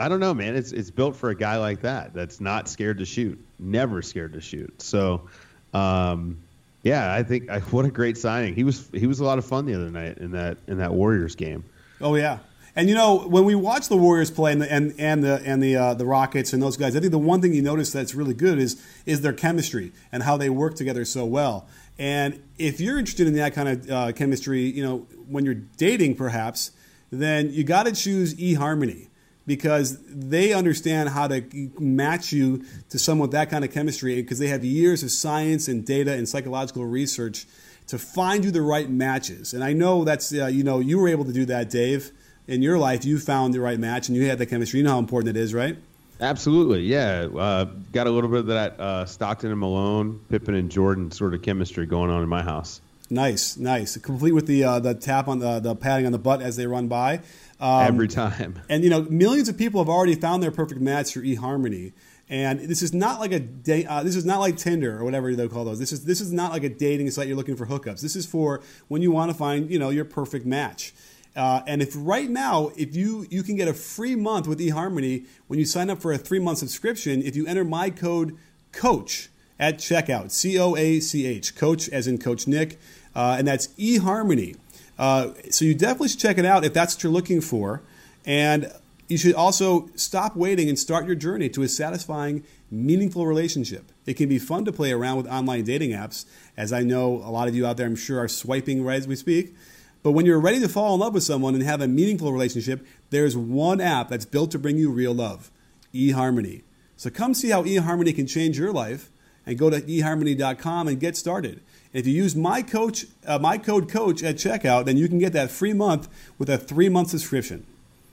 [0.02, 0.56] I don't know, man.
[0.56, 2.14] It's it's built for a guy like that.
[2.14, 3.40] That's not scared to shoot.
[3.60, 4.82] Never scared to shoot.
[4.82, 5.30] So,
[5.74, 6.40] um,
[6.82, 8.56] yeah, I think I, what a great signing.
[8.56, 10.94] He was he was a lot of fun the other night in that in that
[10.94, 11.64] Warriors game.
[12.02, 12.40] Oh yeah.
[12.76, 15.62] And you know when we watch the Warriors play and the and, and the and
[15.62, 18.16] the uh, the Rockets and those guys, I think the one thing you notice that's
[18.16, 21.68] really good is is their chemistry and how they work together so well.
[22.00, 26.16] And if you're interested in that kind of uh, chemistry, you know when you're dating,
[26.16, 26.72] perhaps,
[27.12, 29.10] then you got to choose eHarmony
[29.46, 31.44] because they understand how to
[31.80, 35.68] match you to someone with that kind of chemistry because they have years of science
[35.68, 37.46] and data and psychological research
[37.88, 39.54] to find you the right matches.
[39.54, 42.12] And I know that's, uh, you know, you were able to do that, Dave.
[42.48, 44.80] In your life, you found the right match and you had the chemistry.
[44.80, 45.78] You know how important it is, right?
[46.20, 47.28] Absolutely, yeah.
[47.36, 51.34] Uh, got a little bit of that uh, Stockton and Malone, Pippen and Jordan sort
[51.34, 52.80] of chemistry going on in my house.
[53.10, 53.98] Nice, nice.
[53.98, 56.66] Complete with the uh, the tap on the the patting on the butt as they
[56.66, 57.20] run by.
[57.62, 58.60] Um, Every time.
[58.70, 61.94] And you know, millions of people have already found their perfect match through eHarmony.
[62.28, 63.86] And this is not like a date.
[63.88, 65.80] Uh, this is not like Tinder or whatever they call those.
[65.80, 68.02] This is this is not like a dating site you're looking for hookups.
[68.02, 70.94] This is for when you want to find you know your perfect match.
[71.36, 75.26] Uh, and if right now, if you you can get a free month with eHarmony
[75.48, 78.38] when you sign up for a three month subscription, if you enter my code
[78.72, 82.80] Coach at checkout, C O A C H, Coach as in Coach Nick,
[83.14, 84.56] uh, and that's eHarmony.
[85.02, 87.82] Uh, so you definitely should check it out if that's what you're looking for.
[88.24, 88.72] And
[89.08, 93.92] you should also stop waiting and start your journey to a satisfying, meaningful relationship.
[94.06, 97.32] It can be fun to play around with online dating apps, as I know a
[97.32, 99.56] lot of you out there, I'm sure, are swiping right as we speak.
[100.04, 102.86] But when you're ready to fall in love with someone and have a meaningful relationship,
[103.10, 105.50] there's one app that's built to bring you real love
[105.94, 106.62] eHarmony.
[106.96, 109.10] So come see how eHarmony can change your life
[109.46, 111.62] and go to eharmony.com and get started.
[111.94, 115.34] If you use my coach, uh, my code coach at checkout, then you can get
[115.34, 117.66] that free month with a three month subscription.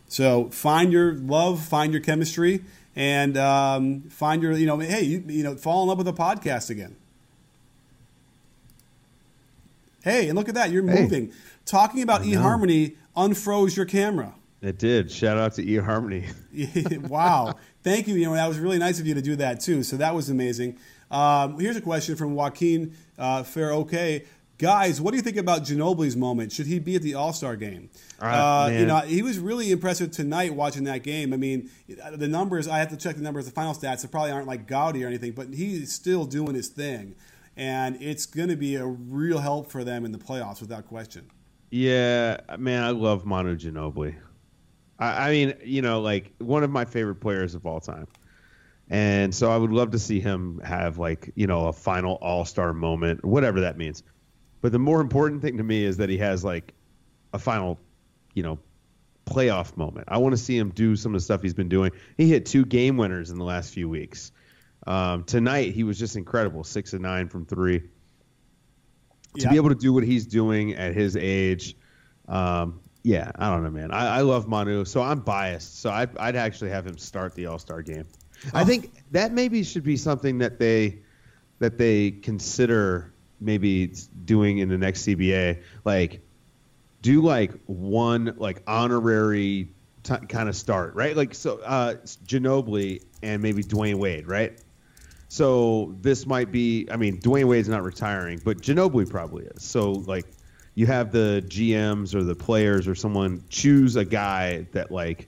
[0.08, 2.64] So find your love, find your chemistry,
[2.96, 6.12] and um, find your you know hey you, you know fall in love with a
[6.12, 6.96] podcast again.
[10.02, 11.02] Hey, and look at that, you're hey.
[11.02, 11.32] moving.
[11.64, 14.34] Talking about eHarmony unfroze your camera.
[14.60, 15.10] It did.
[15.10, 16.26] Shout out to eHarmony.
[17.08, 17.54] wow.
[17.82, 18.16] Thank you.
[18.16, 19.82] You know, that was really nice of you to do that too.
[19.82, 20.78] So that was amazing.
[21.10, 23.72] Um, here's a question from Joaquin uh, Fair.
[23.72, 24.24] Okay,
[24.58, 26.52] guys, what do you think about Ginobili's moment?
[26.52, 27.88] Should he be at the All Star game?
[28.20, 31.32] Uh, you know, he was really impressive tonight watching that game.
[31.32, 31.70] I mean,
[32.12, 32.68] the numbers.
[32.68, 33.46] I have to check the numbers.
[33.46, 34.02] The final stats.
[34.02, 37.14] They probably aren't like gaudy or anything, but he's still doing his thing,
[37.56, 41.30] and it's going to be a real help for them in the playoffs without question.
[41.70, 44.16] Yeah, man, I love Manu Ginobili.
[44.98, 48.06] I, I mean, you know, like one of my favorite players of all time.
[48.90, 52.72] And so I would love to see him have like, you know, a final all-star
[52.72, 54.02] moment, whatever that means.
[54.60, 56.72] But the more important thing to me is that he has like
[57.32, 57.78] a final,
[58.34, 58.58] you know,
[59.26, 60.08] playoff moment.
[60.08, 61.90] I want to see him do some of the stuff he's been doing.
[62.16, 64.32] He hit two game winners in the last few weeks.
[64.86, 67.82] Um, tonight he was just incredible, six and nine from three.
[69.36, 71.76] To be able to do what he's doing at his age,
[72.26, 73.90] um, yeah, I don't know, man.
[73.90, 75.80] I, I, love Manu, so I'm biased.
[75.80, 78.04] So I'd, I'd actually have him start the All Star game.
[78.52, 80.98] I think that maybe should be something that they
[81.58, 83.94] that they consider maybe
[84.26, 85.62] doing in the next CBA.
[85.86, 86.20] Like,
[87.00, 89.70] do like one like honorary
[90.02, 91.16] t- kind of start, right?
[91.16, 91.94] Like so, uh,
[92.26, 94.60] Ginobili and maybe Dwyane Wade, right?
[95.28, 96.88] So this might be.
[96.90, 99.62] I mean, Dwyane Wade's not retiring, but Ginobili probably is.
[99.62, 100.26] So like,
[100.78, 105.26] you have the GMs or the players or someone choose a guy that like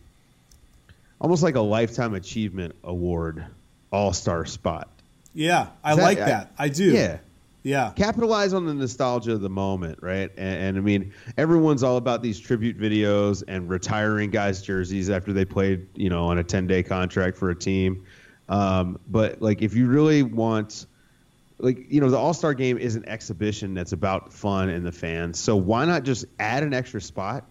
[1.20, 3.44] almost like a lifetime achievement award
[3.90, 4.88] all star spot.
[5.34, 6.52] Yeah, I that, like that.
[6.56, 6.92] I, I, do.
[6.92, 7.18] Yeah.
[7.64, 7.90] Yeah.
[7.96, 10.30] Capitalize on the nostalgia of the moment, right?
[10.36, 15.32] And, and, I mean, everyone's all about these tribute videos and retiring guys' jerseys after
[15.32, 18.06] they played, you know, on a 10 day contract for a team.
[18.48, 20.86] Um, but, like, if you really want,
[21.62, 24.92] like, you know, the All Star game is an exhibition that's about fun and the
[24.92, 25.38] fans.
[25.38, 27.44] So why not just add an extra spot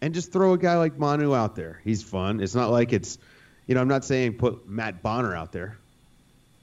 [0.00, 1.80] and just throw a guy like Manu out there.
[1.84, 2.40] He's fun.
[2.40, 3.18] It's not like it's,
[3.66, 5.78] you know, I'm not saying put Matt Bonner out there.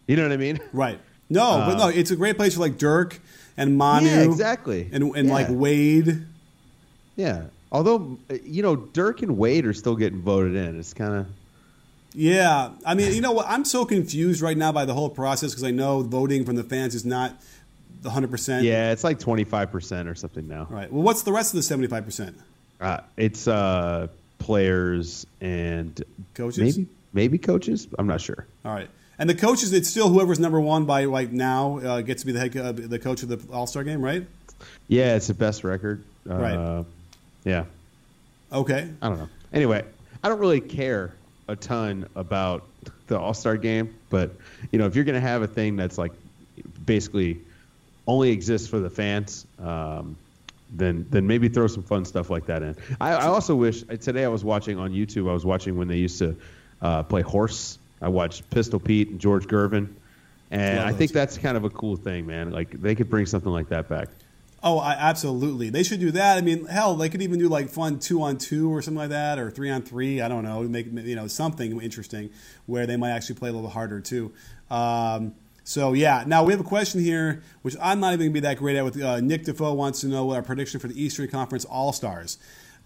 [0.07, 0.59] You know what I mean?
[0.73, 0.99] Right.
[1.29, 3.19] No, uh, but no, it's a great place for like Dirk
[3.57, 4.07] and Manu.
[4.07, 4.89] Yeah, exactly.
[4.91, 5.33] And and yeah.
[5.33, 6.25] like Wade.
[7.15, 7.45] Yeah.
[7.71, 10.79] Although you know Dirk and Wade are still getting voted in.
[10.79, 11.27] It's kind of.
[12.17, 13.45] Yeah, I mean, you know what?
[13.47, 16.63] I'm so confused right now by the whole process because I know voting from the
[16.63, 17.39] fans is not
[18.01, 18.63] the hundred percent.
[18.63, 20.65] Yeah, it's like twenty five percent or something now.
[20.67, 20.91] Right.
[20.91, 22.35] Well, what's the rest of the seventy five percent?
[22.81, 24.07] Uh, it's uh,
[24.39, 26.03] players and
[26.33, 26.75] coaches.
[26.75, 27.87] Maybe maybe coaches.
[27.99, 28.47] I'm not sure.
[28.65, 28.89] All right.
[29.19, 32.31] And the coaches, it's still whoever's number one by like now uh, gets to be
[32.31, 34.25] the head, uh, the coach of the All Star game, right?
[34.87, 36.03] Yeah, it's the best record.
[36.27, 36.85] Uh, right.
[37.43, 37.65] Yeah.
[38.51, 38.89] Okay.
[39.03, 39.29] I don't know.
[39.53, 39.85] Anyway,
[40.23, 41.13] I don't really care
[41.47, 42.67] a ton about
[43.07, 44.31] the All Star game, but
[44.71, 46.11] you know, if you're going to have a thing that's like
[46.85, 47.39] basically
[48.05, 50.17] only exists for the fans, um,
[50.71, 52.75] then then maybe throw some fun stuff like that in.
[52.99, 55.29] I, I, also wish today I was watching on YouTube.
[55.29, 56.35] I was watching when they used to
[56.81, 57.79] uh, play horse.
[58.01, 59.87] I watched Pistol Pete and George Gervin,
[60.51, 62.51] and I think that's kind of a cool thing, man.
[62.51, 64.09] Like they could bring something like that back.
[64.63, 65.69] Oh, I, absolutely.
[65.69, 66.37] They should do that.
[66.37, 69.09] I mean, hell, they could even do like fun two on two or something like
[69.09, 70.19] that, or three on three.
[70.21, 72.31] I don't know, make you know something interesting
[72.65, 74.33] where they might actually play a little harder too.
[74.71, 78.39] Um, so yeah, now we have a question here, which I'm not even gonna be
[78.41, 78.83] that great at.
[78.83, 81.93] With uh, Nick Defoe wants to know what our prediction for the Eastern Conference All
[81.93, 82.37] Stars.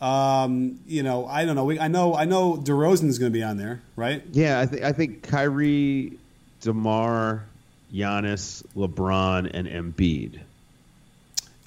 [0.02, 1.66] Um, you know, I don't know.
[1.66, 4.24] We, I know, I know, DeRozan is going to be on there, right?
[4.32, 6.18] Yeah, I think I think Kyrie,
[6.60, 7.46] Demar,
[7.94, 10.40] Giannis, LeBron, and Embiid.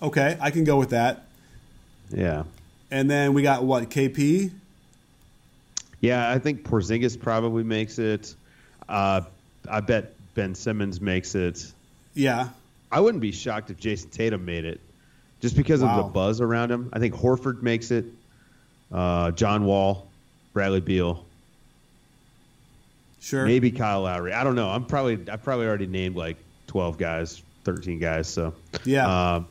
[0.05, 1.25] Okay, I can go with that.
[2.11, 2.45] Yeah.
[2.91, 4.51] And then we got what KP.
[6.01, 8.35] Yeah, I think Porzingis probably makes it.
[8.89, 9.23] Uh,
[9.69, 11.73] I bet Ben Simmons makes it.
[12.13, 12.51] Yeah.
[12.93, 14.79] I wouldn't be shocked if Jayson Tatum made it,
[15.41, 15.99] just because Wow.
[16.01, 16.91] of the buzz around him.
[16.93, 18.05] I think Horford makes it.
[18.93, 20.07] Uh, John Wall,
[20.53, 21.25] Bradley Beal,
[23.21, 23.47] Sure.
[23.47, 24.33] maybe Kyle Lowry.
[24.35, 24.69] I don't know.
[24.69, 26.37] I'm probably I probably already named like
[26.67, 28.29] 12 guys, 13 guys.
[28.29, 28.53] So
[28.85, 29.35] Yeah.
[29.37, 29.47] Um,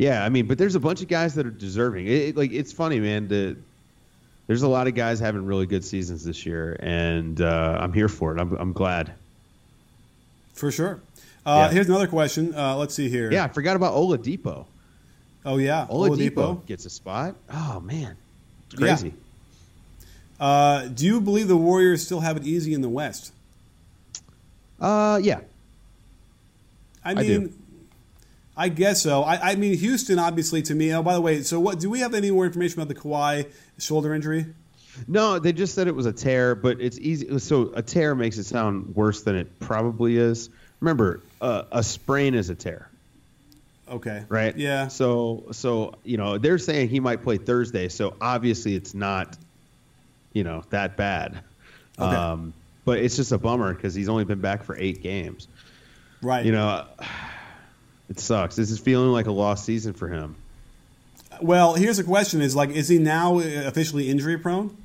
[0.00, 2.06] yeah, I mean, but there's a bunch of guys that are deserving.
[2.06, 3.28] It, it- like it's funny, man.
[3.28, 3.56] The,
[4.46, 8.08] there's a lot of guys having really good seasons this year, and uh, I'm here
[8.08, 8.40] for it.
[8.40, 9.12] I'm, I'm glad.
[10.54, 11.00] For sure.
[11.46, 11.74] Uh, Yeah.
[11.74, 12.54] Here's another question.
[12.54, 13.30] Uh, let's see here.
[13.30, 14.66] Yeah, I forgot about Oladipo.
[15.44, 15.86] Oh yeah.
[15.90, 16.66] Oladipo, Oladipo.
[16.66, 17.36] gets a spot.
[17.52, 18.16] Oh man,
[18.72, 18.86] it's Yeah.
[18.88, 19.14] crazy.
[20.40, 23.32] Uh, do you believe the Warriors still have it easy in the West?
[24.80, 25.40] Uh, yeah,
[27.04, 27.52] I I mean, do.
[28.60, 29.22] I guess so.
[29.22, 30.92] I, I mean, Houston, obviously, to me.
[30.92, 31.80] Oh, by the way, so what?
[31.80, 34.44] Do we have any more information about the Kawhi shoulder injury?
[35.08, 37.38] No, they just said it was a tear, but it's easy.
[37.38, 40.50] So a tear makes it sound worse than it probably is.
[40.80, 42.90] Remember, uh, a sprain is a tear,
[43.90, 44.24] Okay.
[44.28, 44.54] right?
[44.54, 44.88] Yeah.
[44.88, 47.88] So, so you know, they're saying he might play Thursday.
[47.88, 49.38] So obviously, it's not,
[50.34, 51.40] you know, that bad.
[51.98, 52.14] Okay.
[52.14, 52.52] Um,
[52.84, 55.48] but it's just a bummer because he's only been back for eight games.
[56.20, 56.44] Right.
[56.44, 56.84] You know,
[58.10, 58.56] it sucks.
[58.56, 60.36] This is feeling like a lost season for him.
[61.40, 64.76] Well, here's the question: Is like, is he now officially injury prone?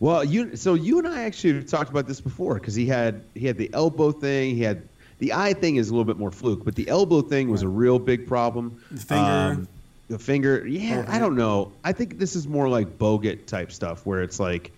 [0.00, 3.46] Well, you so you and I actually talked about this before because he had he
[3.46, 4.82] had the elbow thing, he had
[5.18, 7.68] the eye thing is a little bit more fluke, but the elbow thing was a
[7.68, 8.82] real big problem.
[8.90, 9.22] The finger.
[9.22, 9.68] Um,
[10.08, 11.04] the finger, yeah.
[11.06, 11.72] I don't know.
[11.84, 14.72] I think this is more like Bogut type stuff where it's like,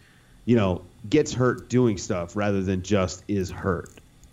[0.45, 3.91] you know, gets hurt doing stuff rather than just is hurt.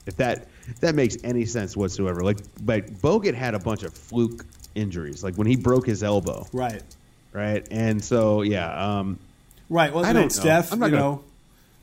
[0.08, 0.48] If that
[0.82, 2.22] that makes any sense whatsoever.
[2.24, 6.46] Like, but Bogut had a bunch of fluke injuries, like when he broke his elbow,
[6.54, 6.84] Right.
[7.34, 7.68] right?
[7.72, 9.20] And so, yeah, um,
[9.70, 9.94] Right.
[9.94, 10.28] Well, I don't know.
[10.30, 10.72] Steph.
[10.72, 11.22] I'm not you gonna- know,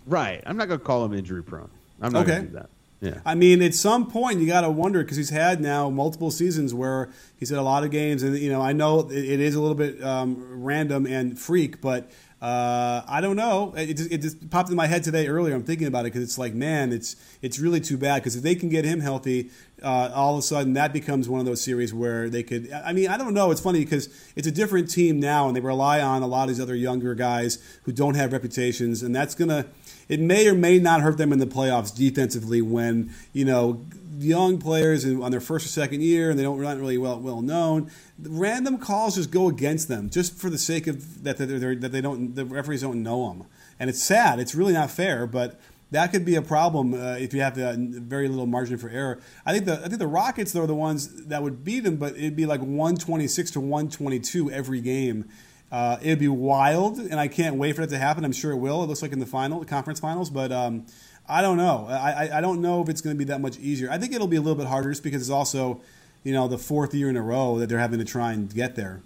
[0.06, 0.42] Right.
[0.46, 1.68] I'm not going to call him injury prone.
[2.00, 2.32] I'm not Okay.
[2.32, 2.70] going to do that.
[3.00, 3.18] Yeah.
[3.26, 6.72] I mean, at some point you got to wonder because he's had now multiple seasons
[6.72, 9.54] where he's had a lot of games, and you know, I know it, it is
[9.54, 12.10] a little bit um, random and freak, but
[12.44, 13.72] uh, I don't know.
[13.74, 15.54] It just, it just popped in my head today earlier.
[15.54, 18.42] I'm thinking about it because it's like, man, it's it's really too bad because if
[18.42, 19.48] they can get him healthy,
[19.83, 22.70] uh, all of a sudden that becomes one of those series where they could.
[22.70, 23.50] I mean, I don't know.
[23.50, 26.48] It's funny because it's a different team now, and they rely on a lot of
[26.48, 29.64] these other younger guys who don't have reputations, and that's gonna.
[30.11, 33.80] It may or may not hurt them in the playoffs defensively when you know
[34.18, 37.42] young players on their first or second year and they don't not really well well
[37.42, 37.90] known.
[38.18, 42.00] Random calls just go against them just for the sake of that they're, that they
[42.00, 43.46] don't the referees don't know them,
[43.79, 44.38] and it's sad.
[44.38, 45.61] It's really not fair, but.
[45.90, 49.20] That could be a problem uh, if you have the very little margin for error.
[49.46, 51.98] I think the I think the Rockets though are the ones that would beat them,
[51.98, 55.29] but it'd be like one twenty six to one twenty two every game.
[55.70, 58.24] Uh, it'd be wild, and I can't wait for that to happen.
[58.24, 58.83] I'm sure it will.
[58.83, 60.87] It looks like in the final, the conference finals, but um,
[61.28, 61.87] I don't know.
[61.88, 63.90] I, I, don't know if it's going to be that much easier.
[63.90, 65.80] I think it'll be a little bit harder just because it's also,
[66.22, 68.76] you know, the fourth year in a row that they're having to try and get
[68.76, 69.00] there.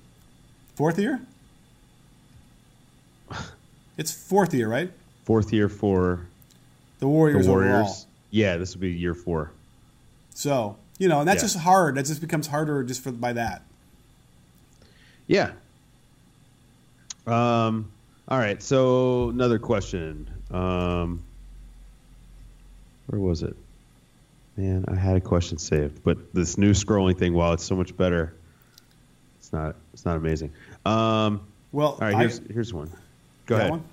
[0.74, 1.20] Fourth year?
[3.96, 4.92] It's fourth year, right?
[5.24, 6.26] Fourth year for
[7.00, 7.72] The the Warriors, Warriors.
[7.74, 7.96] overall.
[8.30, 9.50] Yeah, this would be year four.
[10.34, 11.46] So you know, and that's Yeah.
[11.48, 11.96] just hard.
[11.96, 13.62] That just becomes harder just for by that.
[15.26, 15.50] Yeah.
[17.26, 17.90] Um.
[18.28, 18.62] All right.
[18.62, 20.30] So another question.
[20.52, 21.24] Um.
[23.08, 23.56] Where was it?
[24.56, 27.96] Man, I had a question saved, but this new scrolling thing, while it's so much
[27.96, 28.34] better,
[29.38, 29.76] it's not.
[29.92, 30.52] It's not amazing.
[30.84, 31.40] Um.
[31.72, 32.14] Well, All right.
[32.14, 32.90] I- Here's here's one.
[33.46, 33.70] Go ahead.
[33.70, 33.84] one?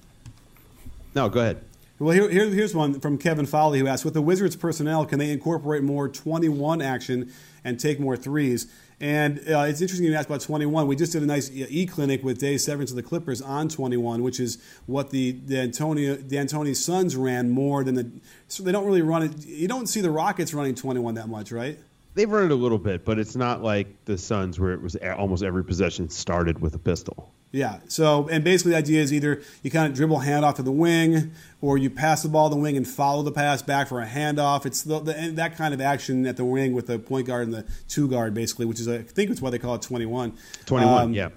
[1.13, 1.61] No, go ahead.
[1.97, 5.17] Well, here, here, here's one from Kevin Foley who asks With the Wizards personnel, can
[5.17, 7.31] they incorporate more 21 action
[7.63, 8.67] and take more threes?
[8.99, 10.87] And uh, it's interesting you asked about 21.
[10.87, 14.23] We just did a nice e clinic with Dave Severance of the Clippers on 21,
[14.23, 18.09] which is what the, the Antonio the Antoni Suns ran more than the.
[18.47, 19.45] So they don't really run it.
[19.45, 21.77] You don't see the Rockets running 21 that much, right?
[22.13, 24.95] They've run it a little bit, but it's not like the Suns where it was
[24.95, 27.33] almost every possession started with a pistol.
[27.55, 27.79] Yeah.
[27.87, 31.31] So, and basically the idea is either you kind of dribble handoff to the wing,
[31.61, 34.05] or you pass the ball to the wing and follow the pass back for a
[34.05, 34.65] handoff.
[34.65, 37.43] It's the, the, and that kind of action at the wing with the point guard
[37.47, 40.05] and the two guard, basically, which is I think it's why they call it twenty
[40.05, 40.33] one.
[40.65, 41.29] 21, yeah.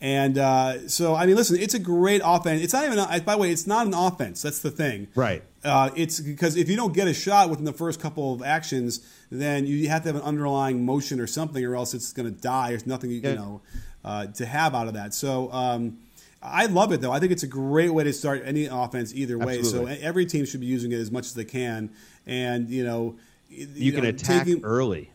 [0.00, 2.62] And uh, so, I mean, listen, it's a great offense.
[2.62, 2.98] It's not even.
[2.98, 4.42] a- By the way, it's not an offense.
[4.42, 5.08] That's the thing.
[5.14, 5.42] Right.
[5.66, 9.00] Uh, it's because if you don't get a shot within the first couple of actions,
[9.30, 12.40] then you have to have an underlying motion or something, or else it's going to
[12.40, 12.68] die.
[12.70, 13.60] There's nothing you, you know
[14.04, 15.12] uh, to have out of that.
[15.12, 15.98] So um,
[16.42, 17.10] I love it though.
[17.12, 19.58] I think it's a great way to start any offense either way.
[19.58, 19.96] Absolutely.
[19.96, 21.90] So every team should be using it as much as they can,
[22.26, 23.16] and you know
[23.50, 25.10] You can know, attack taking- early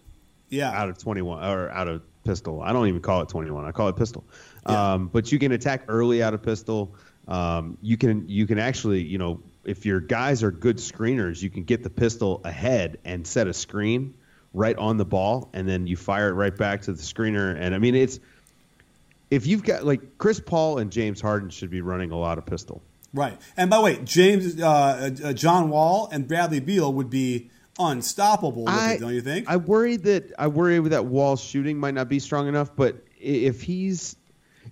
[0.49, 2.61] yeah, out of 21 or out of pistol.
[2.61, 3.63] I don't even call it 21.
[3.63, 4.25] I call it pistol.
[4.67, 4.93] Yeah.
[4.93, 6.93] Um, but you can attack early out of pistol.
[7.27, 11.49] Um, you can you can actually you know if your guys are good screeners, you
[11.49, 14.15] can get the pistol ahead and set a screen
[14.53, 17.55] right on the ball, and then you fire it right back to the screener.
[17.57, 18.19] And I mean, it's
[19.29, 22.45] if you've got like Chris Paul and James Harden should be running a lot of
[22.45, 22.81] pistol.
[23.13, 23.37] Right.
[23.57, 28.65] And by the way, James, uh, uh, John Wall, and Bradley Beal would be unstoppable.
[28.67, 29.49] I, it, don't you think?
[29.49, 32.75] I worry that I worry that Wall's shooting might not be strong enough.
[32.75, 34.15] But if he's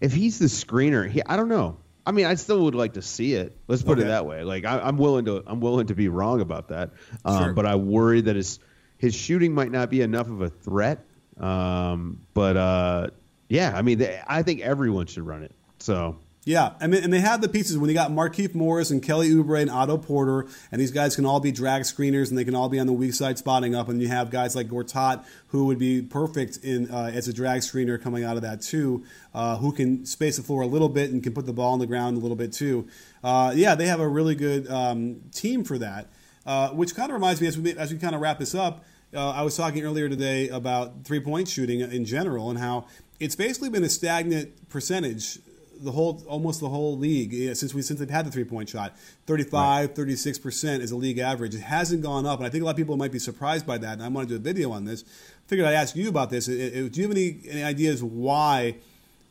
[0.01, 1.77] if he's the screener, he, I don't know.
[2.09, 3.55] I mean, I still would like to see it.
[3.67, 4.07] Let's put okay.
[4.07, 4.43] it that way.
[4.43, 6.89] Like I, am willing to I'm willing to be wrong about that.
[7.23, 7.53] Um, sure.
[7.53, 8.57] But I worry that his
[8.97, 11.05] his shooting might not be enough of a threat.
[11.39, 13.07] Um, but uh,
[13.47, 15.51] yeah, I mean, they, I think everyone should run it.
[15.77, 16.17] So
[16.49, 19.29] yeah, I mean, and they have the pieces when you got Markieff Morris and Kelly
[19.29, 22.55] Oubre and Otto Porter, and these guys can all be drag screeners and they can
[22.55, 23.87] all be on the weak side spotting up.
[23.87, 27.61] And you have guys like Gortat who would be perfect in uh, as a drag
[27.61, 29.03] screener coming out of that too,
[29.35, 31.77] uh, who can space the floor a little bit and can put the ball on
[31.77, 32.87] the ground a little bit too.
[33.23, 36.07] Uh, yeah, they have a really good um, team for that.
[36.47, 38.83] Uh, which kind of reminds me as we as we kind of wrap this up.
[39.13, 42.87] Uh, I was talking earlier today about three point shooting in general and how
[43.19, 45.37] it's basically been a stagnant percentage
[45.79, 48.69] the whole almost the whole league yeah, since we since they've had the three point
[48.69, 49.95] shot 35 right.
[49.95, 51.55] 36 percent is a league average.
[51.55, 53.77] It hasn't gone up and i think a lot of people might be surprised by
[53.77, 55.03] that and i want to do a video on this.
[55.47, 56.47] Figured i'd ask you about this.
[56.47, 58.75] It, it, do you have any, any ideas why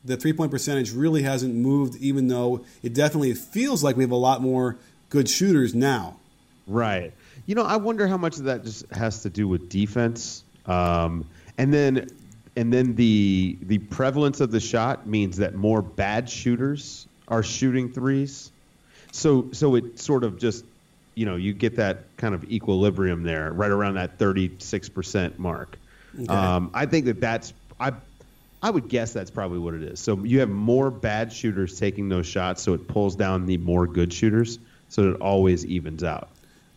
[0.04, 4.10] the three point percentage really hasn't moved even though it definitely feels like we have
[4.10, 4.76] a lot more
[5.10, 6.18] good shooters now?
[6.66, 7.12] Right.
[7.46, 11.26] You know i wonder how much of that just has to do with defense um,
[11.56, 12.08] and then
[12.56, 17.92] and then the the prevalence of the shot means that more bad shooters are shooting
[17.92, 18.50] threes.
[19.12, 20.64] So so it sort of just
[21.14, 25.78] you know you get that kind of equilibrium there, right around that 36 percent mark.
[26.14, 26.26] Okay.
[26.26, 27.92] Um, I think that that's I
[28.62, 30.00] I would guess that's probably what it is.
[30.00, 33.86] So you have more bad shooters taking those shots, so it pulls down the more
[33.86, 36.28] good shooters, so it always evens out.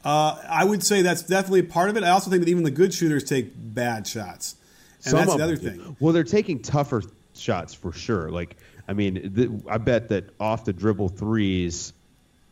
[0.03, 2.03] Uh, I would say that's definitely part of it.
[2.03, 4.55] I also think that even the good shooters take bad shots.
[5.03, 5.95] And Some that's the other thing.
[5.99, 7.01] Well, they're taking tougher
[7.33, 8.29] shots for sure.
[8.29, 11.93] Like, I mean, I bet that off the dribble threes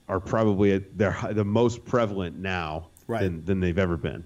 [0.07, 3.21] are probably they're the most prevalent now right.
[3.21, 4.23] than, than they've ever been.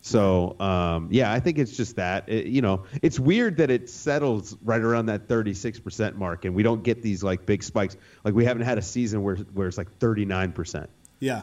[0.00, 3.88] So um, yeah, I think it's just that it, you know it's weird that it
[3.88, 7.96] settles right around that 36 percent mark, and we don't get these like big spikes.
[8.22, 10.90] Like we haven't had a season where where it's like 39 percent.
[11.20, 11.42] Yeah,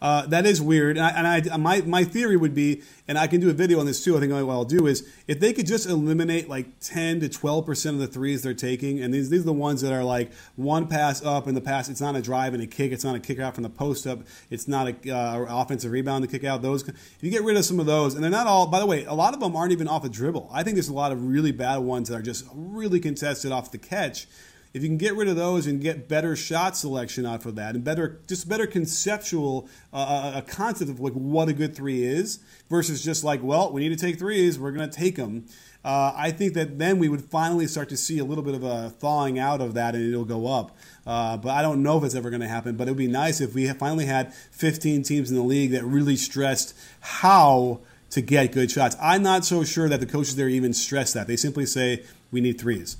[0.00, 0.96] uh, that is weird.
[0.96, 3.80] And, I, and I, my, my theory would be, and I can do a video
[3.80, 6.78] on this too, I think what I'll do is if they could just eliminate like
[6.80, 9.92] 10 to 12% of the threes they're taking, and these, these are the ones that
[9.92, 12.92] are like one pass up in the pass, it's not a drive and a kick,
[12.92, 16.24] it's not a kick out from the post up, it's not a uh, offensive rebound
[16.24, 16.62] to kick out.
[16.62, 18.86] Those, if you get rid of some of those, and they're not all, by the
[18.86, 20.48] way, a lot of them aren't even off a dribble.
[20.52, 23.70] I think there's a lot of really bad ones that are just really contested off
[23.70, 24.26] the catch
[24.72, 27.74] if you can get rid of those and get better shot selection out of that
[27.74, 32.02] and better just better conceptual uh, uh, a concept of like what a good three
[32.02, 35.44] is versus just like well we need to take threes we're going to take them
[35.82, 38.62] uh, I think that then we would finally start to see a little bit of
[38.62, 40.76] a thawing out of that and it'll go up.
[41.06, 42.76] Uh, but I don't know if it's ever going to happen.
[42.76, 45.84] But it would be nice if we finally had 15 teams in the league that
[45.84, 48.94] really stressed how to get good shots.
[49.00, 51.26] I'm not so sure that the coaches there even stress that.
[51.26, 52.98] They simply say, we need threes.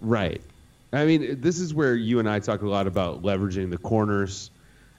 [0.00, 0.40] Right.
[0.92, 4.50] I mean, this is where you and I talk a lot about leveraging the corners,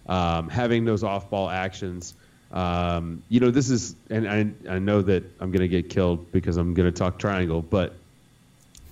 [0.08, 2.16] um, having those off-ball actions.
[2.52, 6.32] Um, you know, this is, and I, I know that I'm going to get killed
[6.32, 7.94] because I'm going to talk triangle, but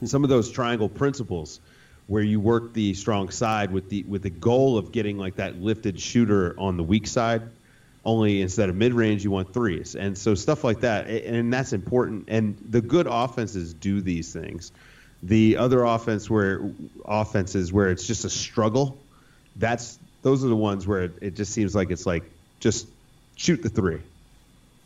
[0.06, 1.60] some of those triangle principles
[2.08, 5.62] where you work the strong side with the with the goal of getting like that
[5.62, 7.42] lifted shooter on the weak side
[8.06, 11.74] only instead of mid range you want threes and so stuff like that and that's
[11.74, 14.72] important and the good offenses do these things
[15.24, 16.72] the other offense where
[17.06, 18.98] offenses where it's just a struggle,
[19.56, 22.24] that's those are the ones where it, it just seems like it's like
[22.60, 22.88] just
[23.36, 24.02] shoot the three.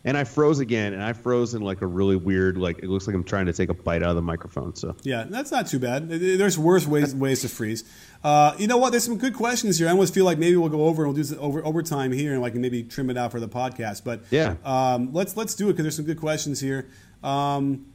[0.03, 3.05] And I froze again, and I froze in like a really weird, like it looks
[3.05, 4.75] like I'm trying to take a bite out of the microphone.
[4.75, 6.09] So yeah, that's not too bad.
[6.09, 7.84] There's worse ways ways to freeze.
[8.23, 8.89] Uh, you know what?
[8.89, 9.88] There's some good questions here.
[9.88, 12.41] I almost feel like maybe we'll go over and we'll do over overtime here, and
[12.41, 14.03] like maybe trim it out for the podcast.
[14.03, 16.88] But yeah, um, let's let's do it because there's some good questions here.
[17.23, 17.86] Um,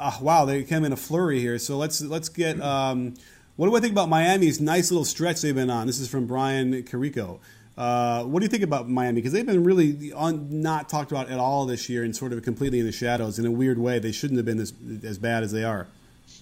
[0.00, 1.58] uh, wow, they came in a flurry here.
[1.58, 2.60] So let's let's get.
[2.60, 3.14] Um,
[3.56, 5.86] what do I think about Miami's nice little stretch they've been on?
[5.86, 7.40] This is from Brian Carrico.
[7.76, 9.16] Uh, what do you think about Miami?
[9.16, 12.80] Because they've been really not talked about at all this year and sort of completely
[12.80, 13.98] in the shadows in a weird way.
[13.98, 14.72] They shouldn't have been this,
[15.04, 15.86] as bad as they are.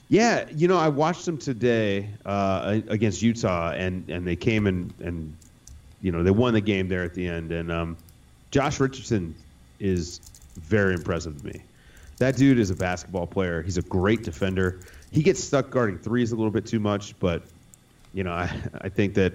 [0.08, 4.92] Yeah, you know, I watched them today uh, against Utah, and, and they came and,
[5.00, 5.36] and,
[6.00, 7.52] you know, they won the game there at the end.
[7.52, 7.96] And um,
[8.50, 9.34] Josh Richardson
[9.78, 10.20] is
[10.56, 11.62] very impressive to me.
[12.18, 13.62] That dude is a basketball player.
[13.62, 14.80] He's a great defender.
[15.10, 17.42] He gets stuck guarding threes a little bit too much, but
[18.12, 18.50] you know, I,
[18.80, 19.34] I think that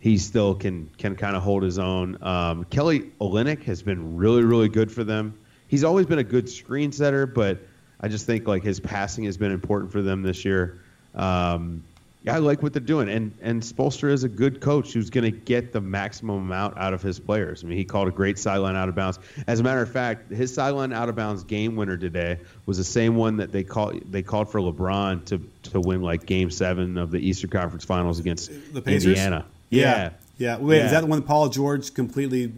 [0.00, 2.22] he still can can kind of hold his own.
[2.22, 5.38] Um, Kelly Olynyk has been really really good for them.
[5.68, 7.58] He's always been a good screen setter, but
[8.00, 10.80] I just think like his passing has been important for them this year.
[11.14, 11.84] Um,
[12.28, 15.30] I like what they're doing, and and Spoelstra is a good coach who's going to
[15.30, 17.64] get the maximum amount out of his players.
[17.64, 19.18] I mean, he called a great sideline out of bounds.
[19.46, 22.84] As a matter of fact, his sideline out of bounds game winner today was the
[22.84, 26.98] same one that they called they called for LeBron to to win like Game Seven
[26.98, 29.06] of the Eastern Conference Finals against The Pacers?
[29.06, 29.46] Indiana.
[29.70, 29.80] Yeah.
[29.80, 30.10] Yeah.
[30.36, 30.58] Yeah.
[30.58, 30.84] Wait, Yeah.
[30.86, 32.52] is that the one Paul George completely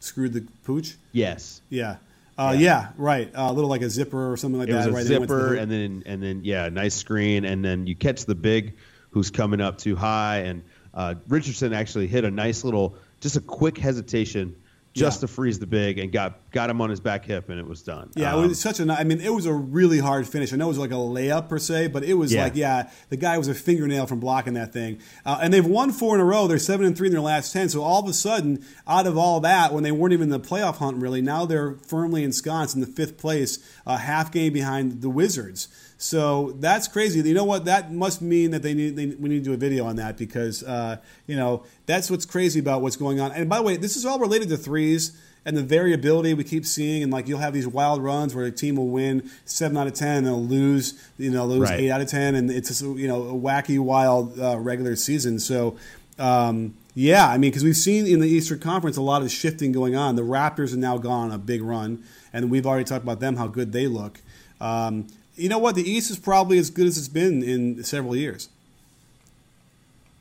[0.00, 0.96] screwed the pooch?
[1.12, 1.62] Yes.
[1.70, 1.96] Yeah.
[2.36, 2.88] Uh, yeah.
[2.96, 3.30] right.
[3.34, 4.90] Uh, a little like a zipper or something like It was that.
[4.90, 5.04] a right?
[5.04, 7.86] Then it went to the zipper, and then and then yeah, nice screen, and then
[7.86, 8.74] you catch the big,
[9.10, 10.62] who's coming up too high, and
[10.94, 14.56] uh, Richardson actually hit a nice little, just a quick hesitation,
[14.92, 15.28] just Yeah.
[15.28, 17.80] to freeze the big, and got got him on his back hip, and it was
[17.82, 18.10] done.
[18.16, 18.92] Yeah, Um, it was such a.
[18.92, 20.52] I mean, it was a really hard finish.
[20.52, 22.42] I know it was like a layup per se, but it was Yeah.
[22.42, 24.98] like, yeah, the guy was a fingernail from blocking that thing.
[25.24, 26.48] Uh, and they've won four in a row.
[26.48, 27.68] They're seven and three in their last ten.
[27.68, 30.40] So all of a sudden, out of all that, when they weren't even in the
[30.40, 35.02] playoff hunt, really, now they're firmly ensconced in the fifth place, a half game behind
[35.02, 35.68] the Wizards.
[36.02, 37.20] So that's crazy.
[37.20, 37.66] You know what?
[37.66, 38.96] That must mean that they need.
[38.96, 40.96] They, we need to do a video on that because uh,
[41.26, 43.32] you know that's what's crazy about what's going on.
[43.32, 46.64] And by the way, this is all related to threes and the variability we keep
[46.64, 49.88] seeing, and like you'll have these wild runs where a team will win seven out
[49.88, 51.80] of ten, and they'll lose, you know, lose Right.
[51.80, 55.38] eight out of ten, and it's just, you know a wacky, wild uh, regular season.
[55.38, 55.76] So.
[56.18, 59.70] Um, yeah, I mean, because we've seen in the Eastern Conference a lot of shifting
[59.72, 60.16] going on.
[60.16, 63.36] The Raptors are now gone on a big run, and we've already talked about them
[63.36, 64.20] how good they look.
[64.60, 65.06] Um,
[65.36, 65.74] you know what?
[65.74, 68.48] The East is probably as good as it's been in several years.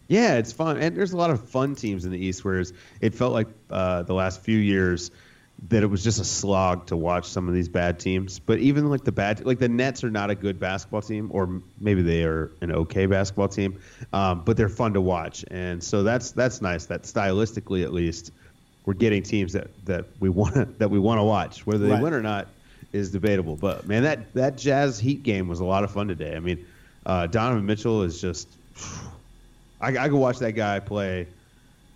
[0.07, 2.43] Yeah, it's fun, and there's a lot of fun teams in the East.
[2.43, 5.11] Whereas it felt like uh, the last few years
[5.67, 8.39] that it was just a slog to watch some of these bad teams.
[8.39, 11.61] But even like the bad, like the Nets are not a good basketball team, or
[11.79, 13.79] maybe they are an okay basketball team,
[14.11, 16.87] um, but they're fun to watch, and so that's that's nice.
[16.87, 18.31] That stylistically, at least,
[18.85, 21.67] we're getting teams that that we want that we want to watch.
[21.67, 22.01] Whether they Right.
[22.01, 22.47] win or not
[22.93, 23.55] is debatable.
[23.55, 26.35] But man, that that Jazz Heat game was a lot of fun today.
[26.35, 26.65] I mean,
[27.05, 28.47] uh, Donovan Mitchell is just.
[29.81, 31.25] I, I could watch that guy play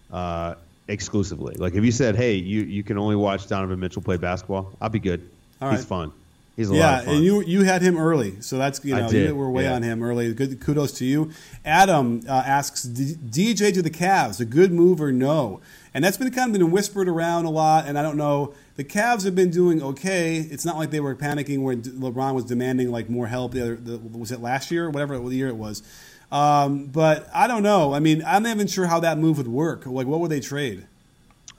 [0.10, 0.56] uh,
[0.88, 1.56] exclusively.
[1.56, 4.90] Like if you said, "Hey, you, you can only watch Donovan Mitchell play basketball," I'll
[4.90, 5.28] be good.
[5.62, 5.88] All He's right.
[5.88, 6.12] fun.
[6.56, 7.08] He's a lot of fun.
[7.08, 9.74] Yeah, and you you had him early, so that's you know you were way yeah.
[9.74, 10.34] on him early.
[10.34, 11.32] Good kudos to you.
[11.66, 15.60] Adam uh, asks D- DJ to the Cavs, a good move or no?
[15.94, 18.54] And that's been kind of been whispered around a lot, and I don't know.
[18.76, 20.38] The Cavs have been doing okay.
[20.38, 23.52] It's not like they were panicking when LeBron was demanding like more help.
[23.52, 25.84] The other the, was it last year, whatever the year it was.
[26.32, 27.94] Um, but I don't know.
[27.94, 29.86] I mean, I'm not even sure how that move would work.
[29.86, 30.88] Like, what would they trade?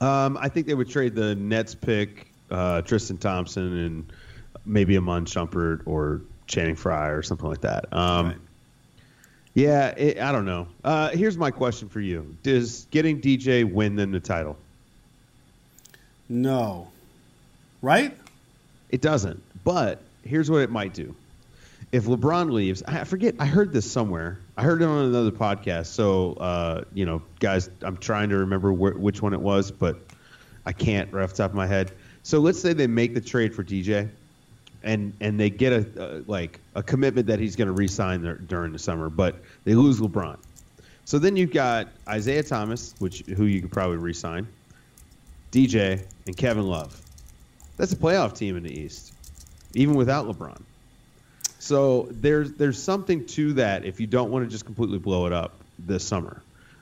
[0.01, 4.13] um, I think they would trade the Nets pick, uh, Tristan Thompson, and
[4.65, 7.91] maybe Iman Shumpert or Channing Frye or something like that.
[7.93, 8.37] Um, Right.
[9.53, 10.67] Yeah, it, I don't know.
[10.83, 14.57] Uh, here's my question for you: Does getting DJ win them the title?
[16.27, 16.91] No,
[17.85, 18.17] right?
[18.89, 19.41] It doesn't.
[19.63, 21.15] But here's what it might do.
[21.91, 23.35] If LeBron leaves, I forget.
[23.39, 24.39] I heard this somewhere.
[24.57, 25.85] I heard it on another podcast.
[25.87, 29.97] So, uh, you know, guys, I'm trying to remember wh- which one it was, but
[30.65, 31.91] I can't right off the top of my head.
[32.23, 34.09] So let's say they make the trade for DJ,
[34.81, 38.71] and and they get a like a commitment that he's going to re-sign there during
[38.71, 40.37] the summer, but they lose LeBron.
[41.05, 44.47] So then you've got Isaiah Thomas, which who you could probably re-sign,
[45.51, 46.99] DJ, and Kevin Love.
[47.77, 49.13] That's a playoff team in the East,
[49.73, 50.61] even without LeBron.
[51.59, 55.33] So there's there's something to that if you don't want to just completely blow it
[55.33, 56.41] up this summer.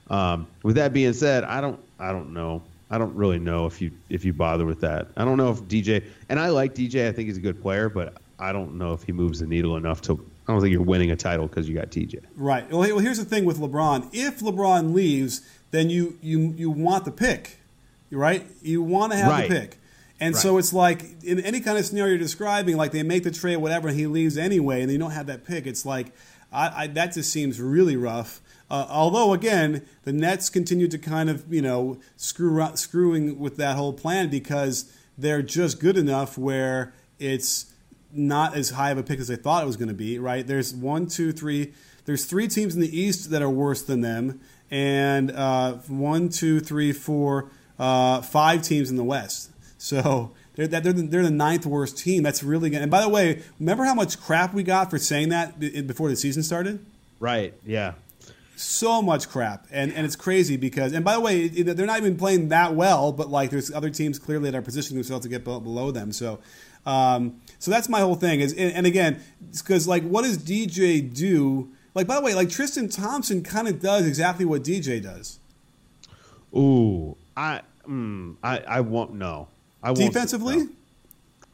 [0.09, 2.63] Um, with that being said, I don't I don't know.
[2.91, 5.07] I don't really know if you if you bother with that.
[5.15, 7.07] I don't know if DJ and I like DJ.
[7.07, 9.77] I think he's a good player, but I don't know if he moves the needle
[9.77, 10.13] enough to.
[10.47, 12.21] I don't think you're winning a title because you got TJ.
[12.35, 12.69] Right.
[12.69, 14.09] Well, well, here's the thing with LeBron.
[14.11, 15.41] If LeBron leaves,
[15.71, 17.57] then you you you want the pick,
[18.11, 18.45] right?
[18.61, 19.49] You want to have Right.
[19.49, 19.77] the pick.
[20.19, 23.31] And so it's like in any kind of scenario you're describing, like they make the
[23.31, 25.67] trade, whatever, and he leaves anyway, and they don't have that pick.
[25.67, 26.13] It's like
[26.51, 28.41] I, I, that just seems really rough.
[28.69, 33.75] Uh, although again, the Nets continue to kind of you know screw screwing with that
[33.75, 37.73] whole plan because they're just good enough where it's
[38.11, 40.19] not as high of a pick as they thought it was going to be.
[40.19, 40.45] Right?
[40.45, 41.73] There's one, two, three.
[42.05, 46.59] There's three teams in the East that are worse than them, and uh, one, two,
[46.59, 47.49] three, four,
[47.79, 49.49] uh, five teams in the West.
[49.83, 52.23] So they're, they're, the, they're the ninth worst team.
[52.23, 52.81] That's really good.
[52.81, 56.15] And by the way, remember how much crap we got for saying that before the
[56.15, 56.79] season started?
[57.19, 57.53] Right.
[57.65, 57.95] Yeah.
[58.55, 62.15] so much crap, and and it's crazy because and by the way, they're not even
[62.15, 65.43] playing that well, but like there's other teams clearly that are positioning themselves to get
[65.43, 66.11] below them.
[66.13, 66.39] So
[66.85, 68.39] Um, so that's my whole thing.
[68.41, 69.21] Is and, and again,
[69.51, 71.71] because like, what does DJ do?
[71.95, 75.39] Like, by the way, like Tristan Thompson kind of does exactly what DJ does.
[76.55, 79.13] Ooh, I, mm, I, I won't.
[79.13, 79.47] No,
[79.83, 79.93] I.
[79.93, 80.67] Defensively,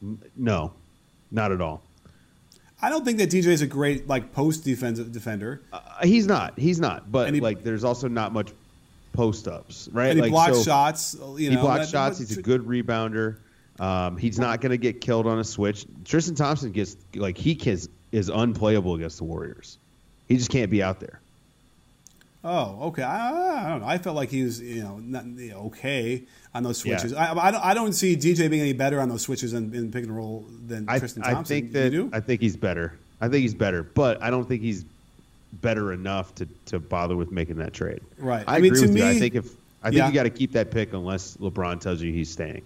[0.00, 0.18] no.
[0.36, 0.72] no,
[1.30, 1.82] not at all.
[2.82, 5.62] I don't think that DJ is a great like post defensive defender.
[5.72, 6.58] Uh, he's not.
[6.58, 7.10] He's not.
[7.12, 8.52] But he, like, there's also not much
[9.12, 10.08] post ups, right?
[10.08, 11.14] And he like, blocks so shots.
[11.14, 12.18] You know, he blocks that, shots.
[12.18, 13.36] He's a good rebounder.
[13.78, 15.86] Um, he's not going to get killed on a switch.
[16.04, 19.78] Tristan Thompson gets like he is is unplayable against the Warriors.
[20.28, 21.19] He just can't be out there.
[22.42, 23.02] Oh, okay.
[23.02, 23.86] I, I don't know.
[23.86, 26.22] I felt like he was, you know, not, you know, okay
[26.54, 27.12] on those switches.
[27.12, 27.32] Yeah.
[27.32, 29.92] I, I, don't, I don't see DJ being any better on those switches in, in
[29.92, 31.38] pick and roll than I, Tristan Thompson.
[31.38, 32.98] I think that I think he's better.
[33.20, 34.84] I think he's better, but I don't think he's
[35.52, 38.00] better enough to, to bother with making that trade.
[38.18, 38.44] Right.
[38.46, 39.06] I, I mean, agree with me, you.
[39.06, 39.46] I think if
[39.82, 40.08] I think yeah.
[40.08, 42.62] you got to keep that pick unless LeBron tells you he's staying.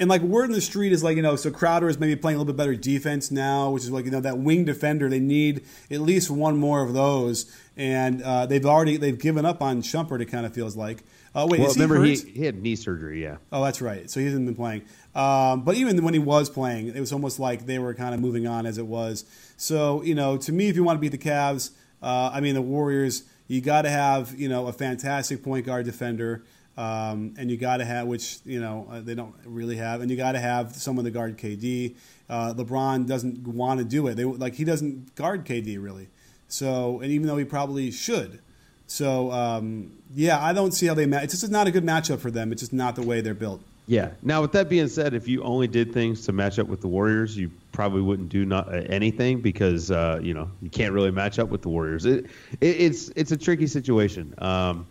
[0.00, 2.36] And like word in the street is like you know, so Crowder is maybe playing
[2.36, 5.10] a little bit better defense now, which is like you know that wing defender.
[5.10, 9.60] They need at least one more of those, and uh, they've already they've given up
[9.60, 10.22] on Shumpert.
[10.22, 11.04] It kind of feels like.
[11.32, 13.36] Uh, wait, well, he remember he, he, had knee surgery, yeah.
[13.52, 14.10] Oh, that's right.
[14.10, 14.82] So he hasn't been playing.
[15.14, 18.20] Um, but even when he was playing, it was almost like they were kind of
[18.20, 19.24] moving on as it was.
[19.56, 21.70] So you know, to me, if you want to beat the Cavs,
[22.02, 25.84] uh, I mean the Warriors, you got to have you know a fantastic point guard
[25.84, 26.42] defender.
[26.76, 30.10] Um, and you got to have, which you know uh, they don't really have, and
[30.10, 31.96] you got to have someone to guard KD.
[32.28, 34.14] Uh, LeBron doesn't want to do it.
[34.14, 36.08] They like he doesn't guard KD really.
[36.48, 38.40] So, and even though he probably should,
[38.86, 41.24] so um, yeah, I don't see how they match.
[41.24, 42.50] It's just not a good matchup for them.
[42.50, 43.62] It's just not the way they're built.
[43.86, 44.10] Yeah.
[44.22, 46.86] Now, with that being said, if you only did things to match up with the
[46.86, 51.10] Warriors, you probably wouldn't do not uh, anything because uh, you know you can't really
[51.10, 52.06] match up with the Warriors.
[52.06, 52.26] It,
[52.60, 54.32] it, it's it's a tricky situation.
[54.38, 54.86] Um,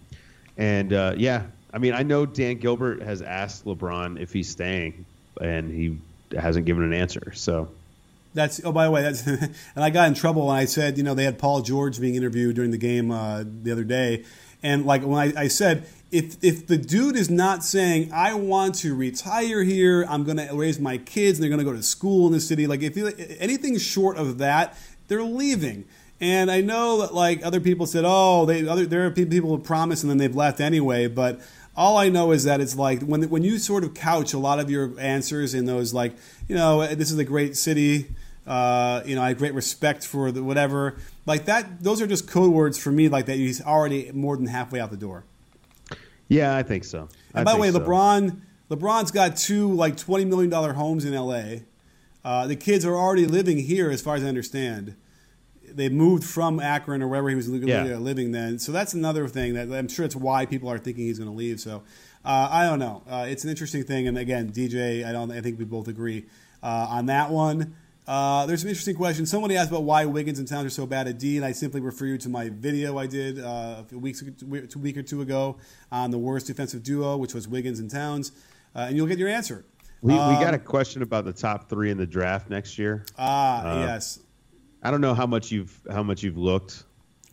[0.57, 1.43] and uh, yeah,
[1.73, 5.05] I mean, I know Dan Gilbert has asked LeBron if he's staying,
[5.39, 5.99] and he
[6.37, 7.31] hasn't given an answer.
[7.33, 7.69] So
[8.33, 11.03] that's oh by the way that's and I got in trouble when I said you
[11.03, 14.25] know they had Paul George being interviewed during the game uh, the other day,
[14.63, 18.75] and like when I, I said if if the dude is not saying I want
[18.75, 21.83] to retire here, I'm going to raise my kids and they're going to go to
[21.83, 25.85] school in the city, like if you, anything short of that, they're leaving.
[26.21, 29.59] And I know that like other people said, oh, they other there are people who
[29.59, 31.41] promise and then they've left anyway, but
[31.79, 34.59] all I know is that it's like when when you sort of couch a lot
[34.59, 36.13] of your answers in those like
[36.49, 38.07] you know this is a great city,
[38.45, 41.81] uh, you know I have great respect for the whatever like that.
[41.81, 43.37] Those are just code words for me like that.
[43.37, 45.23] He's already more than halfway out the door.
[46.27, 47.07] Yeah, I think so.
[47.33, 47.79] And by the way, so.
[47.79, 51.63] LeBron LeBron's got two like twenty million dollar homes in L.A.
[52.25, 54.97] Uh, the kids are already living here, as far as I understand
[55.73, 57.83] they moved from Akron or wherever he was yeah.
[57.97, 58.59] living then.
[58.59, 61.35] So that's another thing that I'm sure it's why people are thinking he's going to
[61.35, 61.59] leave.
[61.59, 61.83] So
[62.25, 63.03] uh, I don't know.
[63.09, 65.31] Uh, it's an interesting thing, and again, DJ, I don't.
[65.31, 66.25] I think we both agree
[66.61, 67.75] uh, on that one.
[68.07, 69.29] Uh, there's some interesting questions.
[69.29, 71.79] Somebody asked about why Wiggins and Towns are so bad at D, and I simply
[71.79, 75.57] refer you to my video I did uh, a week, a week or two ago
[75.91, 78.31] on the worst defensive duo, which was Wiggins and Towns,
[78.75, 79.63] uh, and you'll get your answer.
[80.01, 83.05] We, um, we got a question about the top three in the draft next year.
[83.17, 84.19] Ah, yes.
[84.81, 86.83] I don't know how much you've how much you've looked.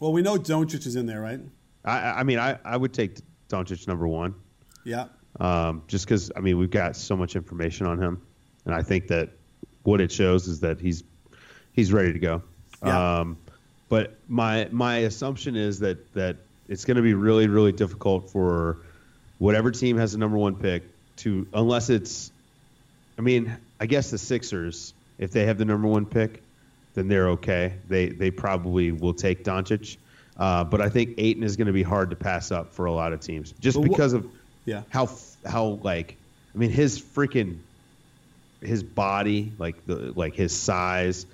[0.01, 1.41] Well, we know Doncic is in there, right?
[1.85, 3.19] I, I mean, I, I would take
[3.49, 4.35] Doncic number one.
[4.85, 5.07] Yeah.
[5.39, 8.23] Um, just because I mean we've got so much information on him,
[8.65, 9.31] and I think that
[9.83, 11.05] what it shows is that he's
[11.73, 12.43] he's ready to go.
[12.85, 13.19] Yeah.
[13.21, 13.39] Um,
[13.89, 16.37] but my my assumption is that that
[16.69, 18.79] it's going to be really really difficult for
[19.39, 20.83] whatever team has the number one pick
[21.17, 22.33] to unless it's
[23.19, 26.43] I mean I guess the Sixers if they have the number one pick
[26.97, 27.75] then they're okay.
[27.89, 29.99] They they probably will take Doncic,
[30.37, 32.93] uh, but I think Ayton is going to be hard to pass up for a
[32.93, 34.27] lot of teams just because of
[34.65, 35.09] yeah how
[35.45, 36.17] how like
[36.55, 37.59] I mean his freaking
[38.63, 41.27] his body like the like his size,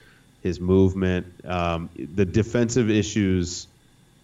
[0.43, 3.69] his movement, um, the defensive issues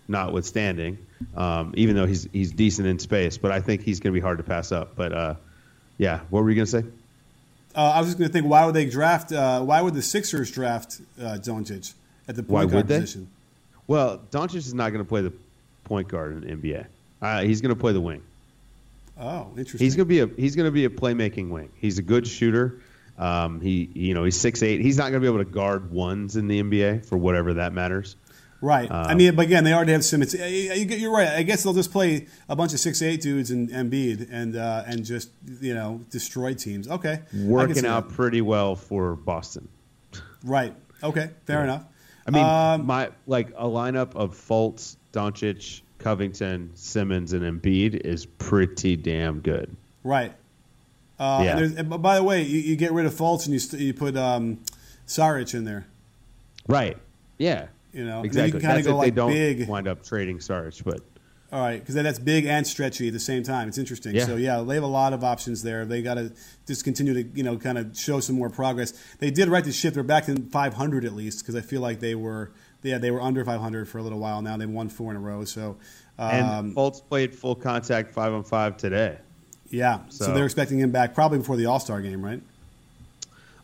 [0.09, 0.99] notwithstanding.
[1.36, 4.22] Um, even though he's he's decent in space, but I think he's going to be
[4.22, 4.97] hard to pass up.
[4.97, 5.34] But uh,
[5.99, 6.84] yeah, what were you going to say?
[7.75, 9.33] Uh, I was just going to think, why would they draft?
[9.33, 11.95] Uh, why would the Sixers draft uh, Doncic
[12.27, 13.29] at the point guard position?
[13.87, 15.33] Well, Doncic is not going to play the
[15.85, 16.87] point guard in the NBA.
[17.21, 18.23] Uh, he's going to play the wing.
[19.21, 19.85] Oh, interesting.
[19.85, 21.71] He's going to be a he's going to be a playmaking wing.
[21.81, 22.81] He's a good shooter.
[23.19, 24.81] Um, he you know he's six eight.
[24.81, 27.73] He's not going to be able to guard ones in the NBA for whatever that
[27.73, 28.14] matters.
[28.61, 28.91] Right.
[28.91, 30.35] Um, I mean, but again, they already have Simmons.
[30.35, 31.29] You're right.
[31.29, 34.83] I guess they'll just play a bunch of six eight dudes and Embiid and uh,
[34.87, 35.31] and just
[35.61, 36.89] you know destroy teams.
[36.89, 37.21] Okay.
[37.35, 38.15] Working out that.
[38.17, 39.69] pretty well for Boston.
[40.45, 40.75] Right.
[41.03, 41.31] Okay.
[41.47, 41.65] Fair yeah.
[41.65, 41.85] enough.
[42.27, 48.27] I mean, um, my like a lineup of Fultz, Doncic, Covington, Simmons, and Embiid is
[48.27, 49.75] pretty damn good.
[50.03, 50.33] Right.
[51.19, 51.59] Uh, Yeah.
[51.59, 53.95] and and by the way, you, you get rid of Fultz and you st- you
[53.95, 54.59] put um,
[55.07, 55.87] Saric in there.
[56.67, 56.97] Right.
[57.39, 57.69] Yeah.
[57.99, 58.61] You know, and you exactly.
[58.61, 59.68] can kinda go, if like, they don't big.
[59.68, 61.01] wind up trading Sarge, but
[61.53, 63.66] All right, because that's big and stretchy at the same time.
[63.66, 64.14] It's interesting.
[64.14, 64.24] Yeah.
[64.24, 65.84] So yeah, they have a lot of options there.
[65.84, 66.32] They got to
[66.68, 68.92] just continue to you know kind of show some more progress.
[69.18, 69.94] They did right to ship.
[69.94, 72.53] They're back in 500 at least because I feel like they were
[72.84, 74.57] yeah they were under 500 for a little while now.
[74.57, 75.44] They've won four in a row.
[75.44, 75.76] So
[76.18, 79.18] and um, Fultz played full contact five on five today.
[79.70, 80.26] yeah, so.
[80.26, 82.40] so- they're expecting him back probably before the All Star game, right?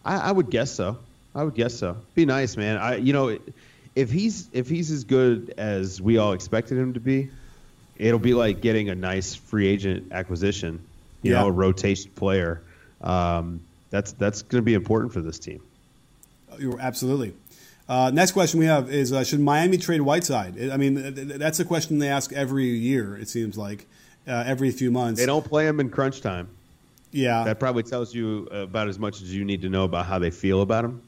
[0.05, 0.99] I, I would guess so.
[1.37, 1.99] I would guess so.
[2.15, 2.79] Be nice, man.
[2.79, 3.39] I you know
[3.97, 7.31] if he's if he's as good as we all expected him to be,
[7.97, 10.81] it'll be like getting a nice free agent acquisition.
[11.23, 11.41] You Yeah.
[11.43, 12.61] know, a rotation player.
[13.01, 15.61] Um, that's that's going to be important for this team.
[16.81, 17.35] Absolutely.
[17.89, 20.71] Uh, next question we have is: uh, Should Miami trade Whiteside?
[20.71, 23.17] I mean, th- th- that's a question they ask every year.
[23.17, 23.87] It seems like
[24.27, 25.21] uh, every few months.
[25.21, 26.49] They don't play him in crunch time.
[27.13, 27.45] yeah.
[27.45, 30.31] That probably tells you about as much as you need to know about how they
[30.31, 31.03] feel about him.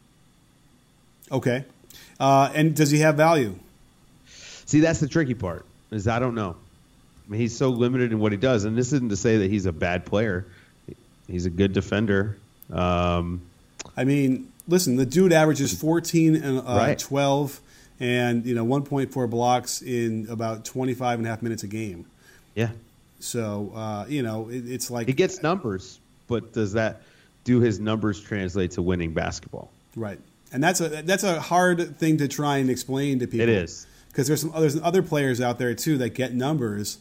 [1.32, 1.64] okay.
[2.18, 3.58] Uh, and does he have value?
[4.64, 5.64] See, that's the tricky part.
[5.90, 6.56] Is I don't know.
[7.26, 9.50] I mean, he's so limited in what he does, and this isn't to say that
[9.50, 10.46] he's a bad player.
[11.26, 12.36] He's a good defender.
[12.72, 13.42] Um,
[13.96, 16.98] I mean, listen, the dude averages 14 and uh, Right.
[16.98, 17.60] 12
[17.98, 22.06] and, you know, 1.4 blocks in about 25 and a half minutes a game.
[22.54, 22.70] yeah,
[23.20, 25.98] So, uh, you know, it, it's like he gets numbers,
[26.28, 27.02] but does that
[27.44, 29.70] do his numbers translate to winning basketball?
[29.94, 30.18] right.
[30.52, 33.42] And that's a that's a hard thing to try and explain to people.
[33.42, 33.86] It is.
[34.08, 36.98] because there's some there's other players out there too that get numbers,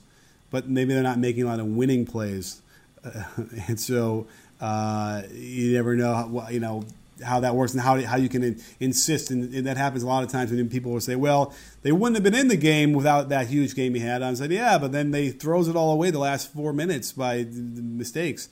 [0.50, 2.62] but maybe they're not making a lot of winning plays,
[3.04, 3.24] uh,
[3.68, 4.28] and so
[4.60, 6.84] uh, you never know how, you know
[7.24, 10.08] how that works and how how you can in, insist and, and that happens a
[10.08, 12.94] lot of times when people will say, well, they wouldn't have been in the game
[12.94, 14.22] without that huge game he had.
[14.22, 17.46] I said, yeah, but then they throws it all away the last four minutes by
[17.52, 18.50] mistakes.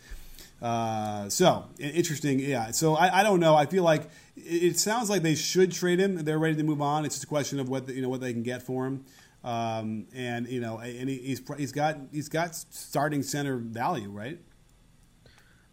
[0.64, 2.72] Uh, so interesting, yeah.
[2.72, 3.53] So I, I don't know.
[3.53, 6.24] I feel like it, sounds like they should trade him.
[6.24, 7.03] They're ready to move on.
[7.03, 9.03] It's just a question of what the, you know what they can get for him.
[9.43, 14.39] Um, and you know, and he, he's he's got he's got starting center value, right?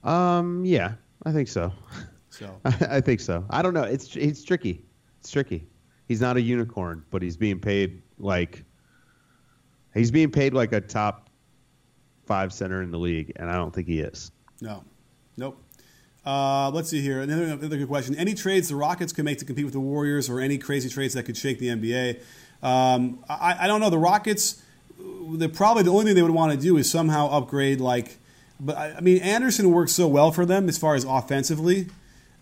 [0.03, 1.73] Um, yeah, I think so.
[2.31, 3.45] So I think so.
[3.49, 3.85] I don't know.
[3.85, 4.85] It's it's tricky.
[5.21, 5.69] It's tricky.
[6.09, 8.65] He's not a unicorn, but he's being paid like
[9.95, 11.31] he's being paid like a top
[12.27, 14.33] five center in the league, and I don't think he is.
[14.61, 14.85] No,
[15.37, 15.63] nope.
[16.25, 17.21] Uh, let's see here.
[17.23, 18.15] Another, another good question.
[18.15, 21.15] Any trades the Rockets could make to compete with the Warriors, or any crazy trades
[21.15, 22.21] that could shake the NBA?
[22.63, 23.91] Um, I, I don't know.
[23.91, 24.63] The Rockets,
[24.99, 27.81] they're probably the only thing they would want to do is somehow upgrade.
[27.81, 28.19] Like,
[28.59, 31.89] but I, I mean, Anderson works so well for them as far as offensively.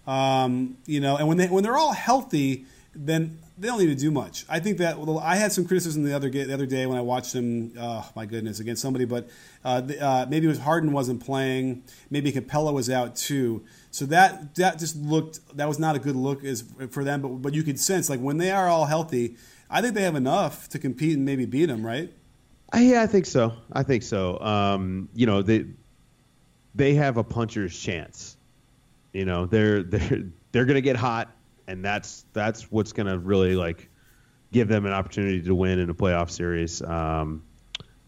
[0.07, 2.65] Um, you know, and when they when they're all healthy,
[2.95, 4.45] then they don't need to do much.
[4.49, 7.01] I think that well, I had some criticism the other the other day when I
[7.01, 7.73] watched them.
[7.79, 9.29] Oh my goodness, against somebody, but
[9.65, 11.83] uh, the, uh, maybe it was Harden wasn't playing.
[12.11, 13.65] Maybe Capela was out too.
[13.91, 17.23] So that that just looked that was not a good look as for them.
[17.23, 19.37] But but you could sense like when they are all healthy,
[19.69, 21.85] I think they have enough to compete and maybe beat them.
[21.85, 22.13] Right?
[22.73, 23.55] Uh, yeah, I think so.
[23.73, 24.39] I think so.
[24.41, 25.67] Um, you know, they
[26.75, 28.37] they have a puncher's chance.
[29.13, 31.31] You know, they're they're they're gonna get hot,
[31.69, 33.89] and that's that's what's gonna really like
[34.53, 36.83] give them an opportunity to win in a playoff series.
[36.83, 37.45] Um,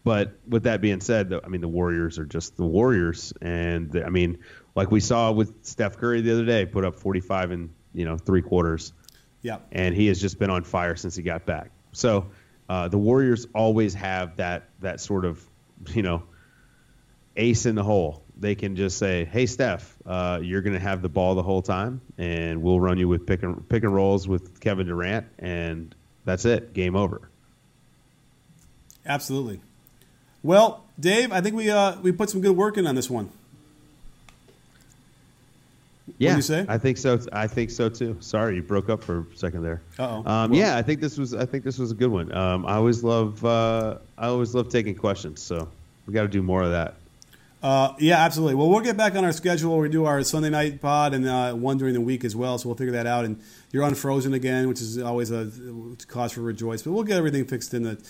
[0.03, 4.09] but with that being said, I mean the Warriors are just the Warriors, and I
[4.09, 4.39] mean,
[4.75, 8.17] like we saw with Steph Curry the other day, put up 45 in you know
[8.17, 8.93] three quarters
[9.41, 9.59] Yeah.
[9.71, 11.71] and he has just been on fire since he got back.
[11.91, 12.31] So
[12.69, 15.45] uh, the Warriors always have that that sort of
[15.93, 16.23] you know
[17.35, 18.23] ace in the hole.
[18.37, 21.61] They can just say, "Hey, Steph, uh, you're going to have the ball the whole
[21.61, 25.93] time, and we'll run you with pick and pick and rolls with Kevin Durant, and
[26.25, 26.73] that's it.
[26.73, 27.21] Game over."
[29.05, 29.61] Absolutely.
[30.43, 33.29] Well, Dave, I think we uh, we put some good work in on this one.
[36.17, 36.65] Yeah, you say?
[36.67, 37.19] I think so.
[37.31, 38.17] I think so too.
[38.19, 39.81] Sorry, you broke up for a second there.
[39.97, 40.17] Uh-oh.
[40.17, 41.33] Um, Well- yeah, I think this was.
[41.33, 42.33] I think this was a good one.
[42.33, 43.43] Um, I always love.
[43.45, 45.41] Uh, I always love taking questions.
[45.41, 45.69] So
[46.05, 46.95] we got to do more of that.
[47.61, 48.55] Uh, yeah, absolutely.
[48.55, 49.77] Well, we'll get back on our schedule.
[49.77, 52.57] We do our Sunday night pod and uh, one during the week as well.
[52.57, 53.23] So we'll figure that out.
[53.25, 53.41] And
[53.71, 55.51] you're unfrozen again, which is always a
[56.07, 56.81] cause for rejoice.
[56.81, 58.01] But we'll get everything fixed in the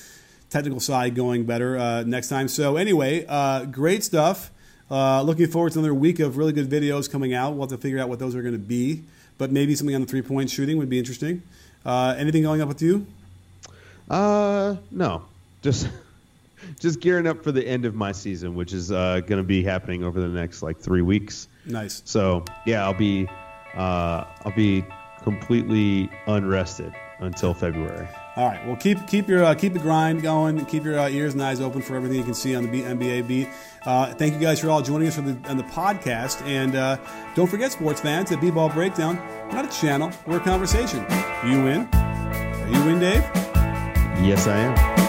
[0.49, 2.47] technical side going better uh, next time.
[2.47, 4.51] So anyway, uh, great stuff.
[4.89, 7.51] Uh, looking forward to another week of really good videos coming out.
[7.53, 9.03] We'll have to figure out what those are going to be.
[9.37, 11.43] But maybe something on the three point shooting would be interesting.
[11.85, 13.07] Uh, anything going up with you?
[14.09, 15.23] Uh, no,
[15.61, 15.89] just
[16.79, 19.63] just gearing up for the end of my season, which is uh, going to be
[19.63, 21.47] happening over the next like three weeks.
[21.65, 22.01] Nice.
[22.05, 23.27] So yeah, I'll be
[23.75, 24.85] uh, I'll be
[25.23, 28.07] completely unrested until February.
[28.35, 28.65] All right.
[28.65, 30.63] Well, keep keep your uh, keep the grind going.
[30.65, 32.81] Keep your uh, ears and eyes open for everything you can see on the B-
[32.81, 33.49] NBA beat.
[33.85, 36.41] Uh, thank you guys for all joining us for the, on the podcast.
[36.45, 36.97] And uh,
[37.35, 40.99] don't forget, sports fans, at B-Ball Breakdown, we're not a channel, we're a conversation.
[41.45, 41.89] You win?
[41.93, 43.21] Are you in, Dave?
[44.23, 45.00] Yes, I am.